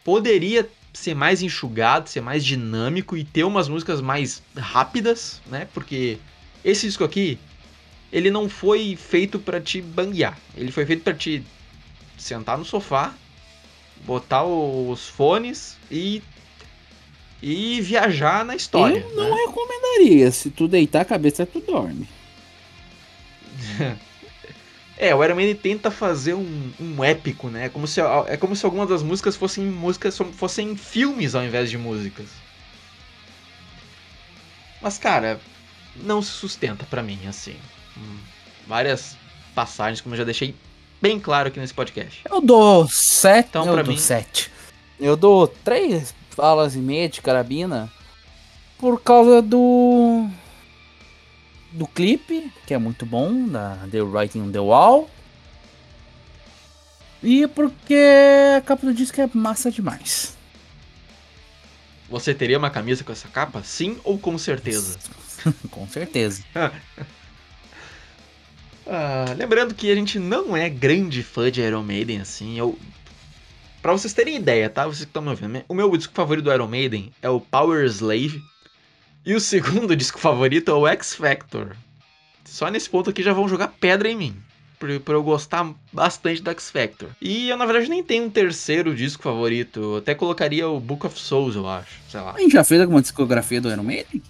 Poderia 0.04 0.70
ser 0.98 1.14
mais 1.14 1.42
enxugado, 1.42 2.10
ser 2.10 2.22
mais 2.22 2.44
dinâmico 2.44 3.16
e 3.16 3.24
ter 3.24 3.44
umas 3.44 3.70
músicas 3.70 4.02
mais 4.02 4.42
rápidas, 4.56 5.42
né? 5.46 5.68
Porque 5.74 6.18
esse 6.66 6.88
disco 6.88 7.04
aqui, 7.04 7.38
ele 8.12 8.32
não 8.32 8.50
foi 8.50 8.96
feito 8.96 9.38
para 9.38 9.62
te 9.62 9.80
banguear. 9.80 10.38
Ele 10.56 10.72
foi 10.72 10.86
feito 10.86 11.04
para 11.04 11.14
te 11.14 11.44
sentar 12.18 12.58
no 12.58 12.66
sofá, 12.66 13.14
botar 14.06 14.44
os 14.44 15.08
fones 15.08 15.78
e 15.92 16.22
e 17.42 17.80
viajar 17.82 18.44
na 18.44 18.56
história. 18.56 18.98
Eu 18.98 19.16
não 19.16 19.30
né? 19.30 19.46
recomendaria. 19.46 20.32
Se 20.32 20.50
tu 20.50 20.68
deitar 20.68 21.02
a 21.02 21.06
cabeça, 21.06 21.46
tu 21.46 21.60
dorme. 21.60 22.10
é, 24.98 25.14
o 25.14 25.24
Iron 25.24 25.36
Man 25.36 25.54
tenta 25.56 25.92
fazer 25.92 26.34
um, 26.34 26.72
um 26.80 27.04
épico, 27.04 27.50
né? 27.50 27.66
É 27.66 27.70
como, 27.70 27.88
se, 27.88 28.02
é 28.02 28.36
como 28.36 28.56
se 28.56 28.66
algumas 28.66 28.90
das 28.90 29.04
músicas 29.04 29.36
fossem 29.36 29.64
músicas 29.66 30.18
fossem 30.34 30.76
filmes 30.76 31.36
ao 31.36 31.44
invés 31.44 31.70
de 31.70 31.78
músicas. 31.78 32.26
Mas, 34.82 34.98
cara, 34.98 35.40
não 35.96 36.22
se 36.22 36.32
sustenta 36.32 36.86
para 36.86 37.04
mim, 37.04 37.20
assim. 37.28 37.56
Hum, 37.96 38.18
várias 38.68 39.16
passagens, 39.54 40.02
como 40.02 40.16
eu 40.16 40.20
já 40.20 40.24
deixei 40.24 40.56
bem 41.00 41.20
claro 41.20 41.50
aqui 41.50 41.60
nesse 41.60 41.74
podcast. 41.74 42.22
Eu 42.30 42.42
dou 42.42 42.88
sete. 42.88 43.50
Então, 43.50 43.66
eu 43.66 43.74
pra 43.74 43.84
dou 43.84 43.94
mim... 43.94 44.00
sete. 44.00 44.52
Eu 45.00 45.16
dou 45.16 45.48
três 45.48 46.14
balas 46.36 46.76
e 46.76 46.80
meia 46.80 47.08
de 47.08 47.22
carabina 47.22 47.92
por 48.80 49.02
causa 49.02 49.42
do 49.42 50.28
do 51.78 51.88
clipe, 51.88 52.52
que 52.66 52.74
é 52.74 52.78
muito 52.78 53.06
bom, 53.06 53.48
da 53.48 53.78
The 53.92 54.02
Writing 54.02 54.42
on 54.42 54.52
the 54.52 54.60
Wall. 54.60 55.10
E 57.22 57.48
porque 57.48 57.98
a 58.58 58.62
capa 58.62 58.86
do 58.86 58.94
disco 58.94 59.22
é 59.22 59.30
massa 59.34 59.72
demais. 59.72 60.36
Você 62.10 62.34
teria 62.34 62.58
uma 62.58 62.70
camisa 62.70 63.04
com 63.04 63.12
essa 63.12 63.28
capa? 63.28 63.64
Sim 63.64 63.98
ou 64.04 64.18
com 64.18 64.38
certeza? 64.38 64.98
com 65.70 65.88
certeza. 65.88 66.44
ah, 68.88 69.26
lembrando 69.38 69.76
que 69.76 69.92
a 69.92 69.96
gente 69.96 70.18
não 70.20 70.56
é 70.56 70.70
grande 70.70 71.22
fã 71.22 71.52
de 71.52 71.62
Iron 71.62 71.84
Maiden, 71.84 72.22
assim. 72.22 72.58
Eu 72.58 72.78
Pra 73.82 73.92
vocês 73.94 74.14
terem 74.14 74.36
ideia, 74.36 74.70
tá? 74.70 74.86
Vocês 74.86 75.06
que 75.06 75.06
estão 75.06 75.22
me 75.22 75.30
ouvindo. 75.30 75.64
O 75.68 75.74
meu 75.74 75.96
disco 75.96 76.14
favorito 76.14 76.46
do 76.46 76.54
Iron 76.54 76.68
Maiden 76.68 77.12
é 77.22 77.30
o 77.30 77.40
Power 77.40 77.86
Slave. 77.86 78.42
E 79.28 79.36
o 79.36 79.42
segundo 79.42 79.94
disco 79.98 80.18
favorito 80.18 80.72
é 80.72 80.74
o 80.74 80.88
X 80.88 81.14
Factor. 81.14 81.76
Só 82.46 82.70
nesse 82.70 82.90
ponto 82.90 83.10
aqui 83.10 83.22
já 83.22 83.34
vão 83.34 83.50
jogar 83.50 83.68
pedra 83.68 84.10
em 84.10 84.16
mim. 84.16 84.36
Pra 84.80 85.16
eu 85.16 85.24
gostar 85.24 85.70
bastante 85.92 86.42
do 86.42 86.50
X 86.52 86.72
Factor. 86.72 87.10
E 87.22 87.50
eu, 87.50 87.58
na 87.58 87.66
verdade, 87.66 87.90
nem 87.90 88.02
tenho 88.02 88.24
um 88.24 88.30
terceiro 88.30 88.96
disco 88.96 89.22
favorito. 89.22 89.82
Eu 89.82 89.98
até 89.98 90.16
colocaria 90.16 90.70
o 90.70 90.80
Book 90.80 91.06
of 91.06 91.20
Souls, 91.20 91.58
eu 91.58 91.68
acho. 91.68 92.00
Sei 92.10 92.22
lá. 92.22 92.36
A 92.36 92.40
gente 92.40 92.54
já 92.54 92.64
fez 92.64 92.80
alguma 92.80 93.02
discografia 93.02 93.60
do 93.60 93.70
Iron 93.70 93.84
Maiden? 93.84 94.24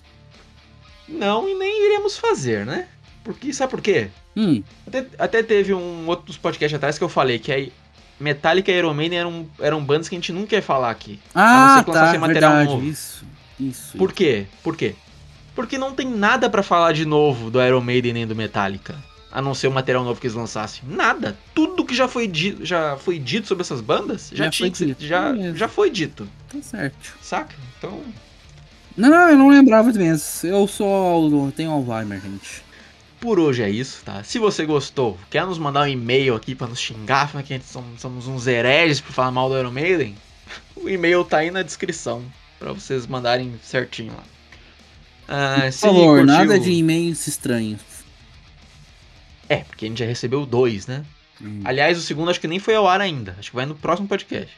Não, 1.08 1.48
e 1.48 1.54
nem 1.54 1.86
iremos 1.86 2.18
fazer, 2.18 2.66
né? 2.66 2.88
Porque, 3.24 3.54
sabe 3.54 3.70
por 3.70 3.82
quê? 3.82 4.10
Hum. 4.36 4.64
Até, 4.88 5.06
até 5.20 5.44
teve 5.44 5.76
um 5.76 6.08
outro 6.08 6.34
podcast 6.40 6.76
atrás 6.76 6.98
que 6.98 7.04
eu 7.04 7.10
falei 7.10 7.38
que 7.38 7.52
aí 7.52 7.72
Metallica 8.20 8.72
e 8.72 8.76
Iron 8.76 8.96
Maiden 8.96 9.20
eram, 9.20 9.50
eram 9.60 9.84
bandas 9.84 10.10
que 10.10 10.16
a 10.16 10.18
gente 10.18 10.32
nunca 10.32 10.56
ia 10.56 10.62
falar 10.62 10.90
aqui. 10.90 11.20
Ah, 11.36 11.84
tá, 11.86 12.18
material 12.18 12.28
verdade, 12.28 12.70
novo. 12.70 12.86
Isso, 12.86 13.24
isso. 13.60 13.98
Por 13.98 14.12
quê? 14.12 14.46
Por 14.64 14.76
quê? 14.76 14.96
Porque 15.56 15.78
não 15.78 15.94
tem 15.94 16.08
nada 16.08 16.50
para 16.50 16.62
falar 16.62 16.94
de 16.94 17.06
novo 17.06 17.50
do 17.50 17.62
Iron 17.62 17.82
Maiden 17.82 18.14
nem 18.14 18.28
do 18.28 18.36
Metallica. 18.36 18.96
A 19.32 19.42
não 19.42 19.56
ser 19.56 19.68
o 19.68 19.72
material 19.72 20.04
novo 20.04 20.22
que 20.22 20.28
eles 20.28 20.36
lançassem. 20.36 20.84
Nada. 20.88 21.38
Tudo 21.54 21.84
que 21.84 21.96
já 21.96 22.08
foi, 22.08 22.28
di 22.28 22.58
já 22.62 22.96
foi 22.98 23.20
dito 23.20 23.48
sobre 23.48 23.64
essas 23.64 23.82
bandas 23.82 24.30
já, 24.32 24.46
já 24.46 24.50
tinha 24.52 24.74
foi 24.74 24.88
dito. 24.88 25.06
Já, 25.06 25.36
já 25.54 25.68
foi 25.68 25.90
dito. 25.90 26.28
Tá 26.48 26.62
certo. 26.62 27.18
Saca? 27.22 27.56
Então. 27.78 28.02
Não, 28.96 29.10
não, 29.10 29.30
eu 29.30 29.38
não 29.38 29.50
lembrava 29.50 29.92
mesmo. 29.92 30.50
Eu 30.50 30.68
sou. 30.68 31.52
Tenho 31.52 31.72
Alzheimer, 31.72 32.22
gente. 32.22 32.64
Por 33.20 33.40
hoje 33.40 33.64
é 33.64 33.70
isso, 33.70 34.04
tá? 34.06 34.24
Se 34.24 34.38
você 34.38 34.64
gostou, 34.64 35.18
quer 35.30 35.44
nos 35.46 35.58
mandar 35.58 35.82
um 35.82 35.88
e-mail 35.88 36.36
aqui 36.36 36.54
para 36.54 36.68
nos 36.68 36.80
xingar, 36.80 37.32
que 37.32 37.38
a 37.38 37.42
gente 37.42 37.66
somos, 37.66 38.00
somos 38.00 38.28
uns 38.28 38.46
hereges 38.46 39.02
por 39.02 39.12
falar 39.12 39.32
mal 39.32 39.50
do 39.50 39.58
Iron 39.58 39.72
Maiden, 39.72 40.16
o 40.78 40.88
e-mail 40.88 41.24
tá 41.24 41.40
aí 41.40 41.50
na 41.50 41.64
descrição 41.64 42.24
para 42.60 42.74
vocês 42.74 43.06
mandarem 43.08 43.60
certinho 43.64 44.14
lá. 44.14 44.24
Ah, 45.28 45.62
por 45.66 45.72
favor, 45.74 46.18
curtiu... 46.20 46.26
nada 46.26 46.60
de 46.60 46.72
e-mails 46.72 47.28
estranhos. 47.28 47.82
É, 49.50 49.58
porque 49.58 49.86
a 49.86 49.88
gente 49.90 50.00
já 50.00 50.06
recebeu 50.06 50.46
dois, 50.46 50.88
né? 50.88 51.06
Hum. 51.42 51.62
Aliás, 51.64 51.98
o 51.98 52.02
segundo 52.02 52.30
acho 52.30 52.40
que 52.40 52.48
nem 52.48 52.60
foi 52.60 52.76
ao 52.76 52.88
ar 52.88 53.02
ainda. 53.02 53.36
Acho 53.38 53.50
que 53.50 53.56
vai 53.56 53.66
no 53.66 53.76
próximo 53.76 54.08
podcast. 54.08 54.52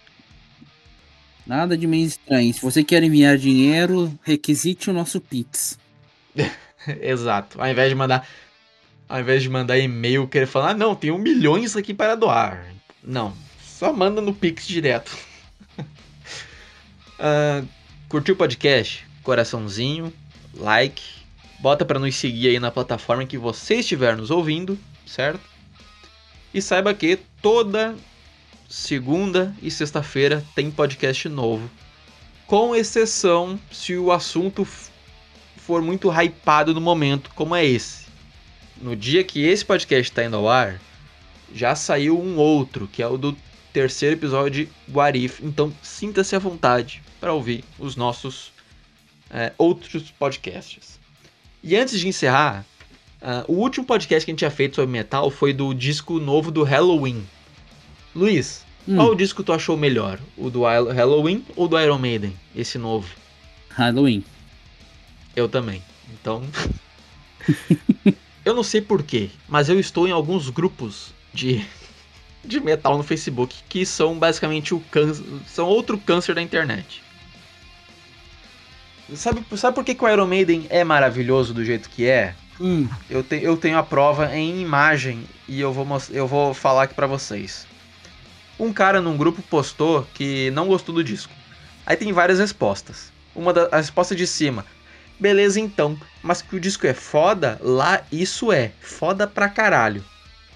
Nada 1.45 1.77
de 1.77 1.85
e-mails 1.85 2.11
estranhos. 2.11 2.57
Se 2.57 2.61
você 2.61 2.83
quer 2.83 3.03
enviar 3.03 3.37
dinheiro, 3.37 4.17
requisite 4.23 4.89
o 4.89 4.93
nosso 4.93 5.19
Pix. 5.19 5.79
Exato. 7.01 7.61
Ao 7.61 7.67
invés 7.67 7.89
de 7.89 7.95
mandar 7.95 8.27
ao 9.09 9.19
invés 9.19 9.41
de 9.41 9.49
mandar 9.49 9.79
e-mail 9.79 10.27
querer 10.27 10.45
falar, 10.45 10.69
ah, 10.69 10.73
não, 10.75 10.93
tenho 10.93 11.17
milhões 11.17 11.75
aqui 11.75 11.95
para 11.95 12.13
doar. 12.13 12.63
Não, 13.03 13.33
só 13.59 13.91
manda 13.91 14.21
no 14.21 14.35
Pix 14.35 14.67
direto. 14.67 15.17
uh, 15.79 17.67
curtiu 18.09 18.35
o 18.35 18.37
podcast? 18.37 19.07
Coraçãozinho, 19.23 20.13
like, 20.55 21.01
bota 21.59 21.85
para 21.85 21.99
nos 21.99 22.15
seguir 22.15 22.49
aí 22.49 22.59
na 22.59 22.71
plataforma 22.71 23.25
que 23.25 23.37
você 23.37 23.75
estiver 23.75 24.17
nos 24.17 24.29
ouvindo, 24.29 24.77
certo? 25.05 25.39
E 26.53 26.61
saiba 26.61 26.93
que 26.93 27.17
toda 27.41 27.95
segunda 28.67 29.55
e 29.61 29.71
sexta-feira 29.71 30.43
tem 30.53 30.69
podcast 30.69 31.29
novo, 31.29 31.69
com 32.45 32.75
exceção 32.75 33.57
se 33.71 33.95
o 33.95 34.11
assunto 34.11 34.67
for 35.55 35.81
muito 35.81 36.11
hypado 36.11 36.73
no 36.73 36.81
momento, 36.81 37.31
como 37.33 37.55
é 37.55 37.63
esse 37.63 38.09
no 38.81 38.95
dia 38.95 39.23
que 39.23 39.45
esse 39.45 39.63
podcast 39.63 40.09
está 40.09 40.23
indo 40.23 40.37
ao 40.37 40.49
ar, 40.49 40.79
já 41.53 41.75
saiu 41.75 42.19
um 42.19 42.37
outro, 42.37 42.87
que 42.87 43.01
é 43.01 43.07
o 43.07 43.17
do 43.17 43.35
terceiro 43.73 44.15
episódio 44.15 44.65
de 44.65 44.91
Guarif. 44.91 45.43
Então 45.43 45.73
sinta-se 45.81 46.35
à 46.35 46.39
vontade 46.39 47.01
para 47.19 47.33
ouvir 47.33 47.63
os 47.77 47.95
nossos 47.95 48.51
é, 49.29 49.51
outros 49.57 50.11
podcasts. 50.11 50.99
E 51.63 51.75
antes 51.75 51.99
de 51.99 52.07
encerrar, 52.07 52.65
uh, 53.21 53.51
o 53.51 53.57
último 53.57 53.85
podcast 53.85 54.25
que 54.25 54.31
a 54.31 54.33
gente 54.33 54.39
tinha 54.39 54.51
feito 54.51 54.75
sobre 54.75 54.91
metal 54.91 55.29
foi 55.29 55.51
do 55.51 55.73
disco 55.73 56.19
novo 56.19 56.51
do 56.51 56.63
Halloween. 56.63 57.25
Luiz, 58.15 58.65
hum. 58.87 58.95
qual 58.95 59.13
disco 59.13 59.43
tu 59.43 59.51
achou 59.51 59.75
melhor? 59.75 60.19
O 60.37 60.49
do 60.49 60.63
Halloween 60.63 61.45
ou 61.55 61.67
do 61.67 61.79
Iron 61.79 61.99
Maiden? 61.99 62.33
Esse 62.55 62.77
novo? 62.77 63.09
Halloween. 63.69 64.23
Eu 65.35 65.49
também. 65.49 65.83
Então. 66.13 66.43
Eu 68.45 68.55
não 68.55 68.63
sei 68.63 68.81
porquê, 68.81 69.29
mas 69.47 69.69
eu 69.69 69.79
estou 69.79 70.07
em 70.07 70.11
alguns 70.11 70.49
grupos 70.49 71.13
de, 71.31 71.63
de 72.43 72.59
metal 72.59 72.97
no 72.97 73.03
Facebook 73.03 73.55
que 73.67 73.85
são 73.85 74.17
basicamente 74.17 74.73
o 74.73 74.79
câncer. 74.91 75.23
São 75.47 75.67
outro 75.67 75.97
câncer 75.97 76.35
da 76.35 76.41
internet. 76.41 77.03
Sabe, 79.15 79.43
sabe 79.57 79.75
por 79.75 79.83
que, 79.83 79.95
que 79.95 80.03
o 80.03 80.09
Iron 80.09 80.27
Maiden 80.27 80.67
é 80.69 80.83
maravilhoso 80.83 81.53
do 81.53 81.65
jeito 81.65 81.89
que 81.89 82.07
é? 82.07 82.35
Hum. 82.59 82.87
Eu, 83.09 83.23
te, 83.23 83.41
eu 83.41 83.57
tenho 83.57 83.77
a 83.77 83.83
prova 83.83 84.35
em 84.35 84.61
imagem 84.61 85.23
e 85.47 85.59
eu 85.59 85.73
vou, 85.73 85.85
eu 86.11 86.27
vou 86.27 86.53
falar 86.53 86.83
aqui 86.83 86.93
pra 86.93 87.07
vocês. 87.07 87.65
Um 88.59 88.73
cara 88.73 89.01
num 89.01 89.17
grupo 89.17 89.41
postou 89.41 90.05
que 90.13 90.51
não 90.51 90.67
gostou 90.67 90.93
do 90.93 91.03
disco. 91.03 91.31
Aí 91.85 91.95
tem 91.95 92.11
várias 92.11 92.39
respostas. 92.39 93.11
Uma 93.33 93.53
das 93.53 93.71
respostas 93.71 94.17
de 94.17 94.27
cima. 94.27 94.65
Beleza 95.19 95.59
então, 95.59 95.97
mas 96.21 96.41
que 96.41 96.55
o 96.55 96.59
disco 96.59 96.85
é 96.85 96.93
foda, 96.93 97.57
lá 97.61 98.01
isso 98.11 98.51
é. 98.51 98.71
Foda 98.79 99.25
pra 99.25 99.49
caralho. 99.49 100.03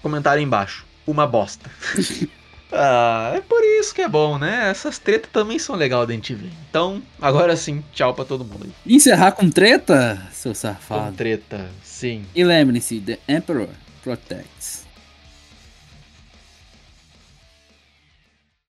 Comentário 0.01 0.43
embaixo. 0.43 0.85
Uma 1.05 1.27
bosta. 1.27 1.69
ah, 2.71 3.33
é 3.35 3.41
por 3.41 3.63
isso 3.79 3.93
que 3.93 4.01
é 4.01 4.07
bom, 4.07 4.37
né? 4.37 4.69
Essas 4.69 4.97
tretas 4.97 5.29
também 5.31 5.59
são 5.59 5.75
legal 5.75 6.05
da 6.05 6.13
gente 6.13 6.33
ver. 6.33 6.51
Então, 6.69 7.01
agora 7.21 7.55
sim, 7.55 7.83
tchau 7.93 8.13
pra 8.13 8.25
todo 8.25 8.45
mundo. 8.45 8.71
Encerrar 8.85 9.31
com 9.33 9.49
treta, 9.49 10.21
seu 10.31 10.55
safado? 10.55 11.11
Com 11.11 11.13
treta, 11.13 11.69
sim. 11.83 12.25
E 12.35 12.43
lembre-se, 12.43 12.99
The 12.99 13.19
Emperor 13.27 13.69
Protects. 14.03 14.82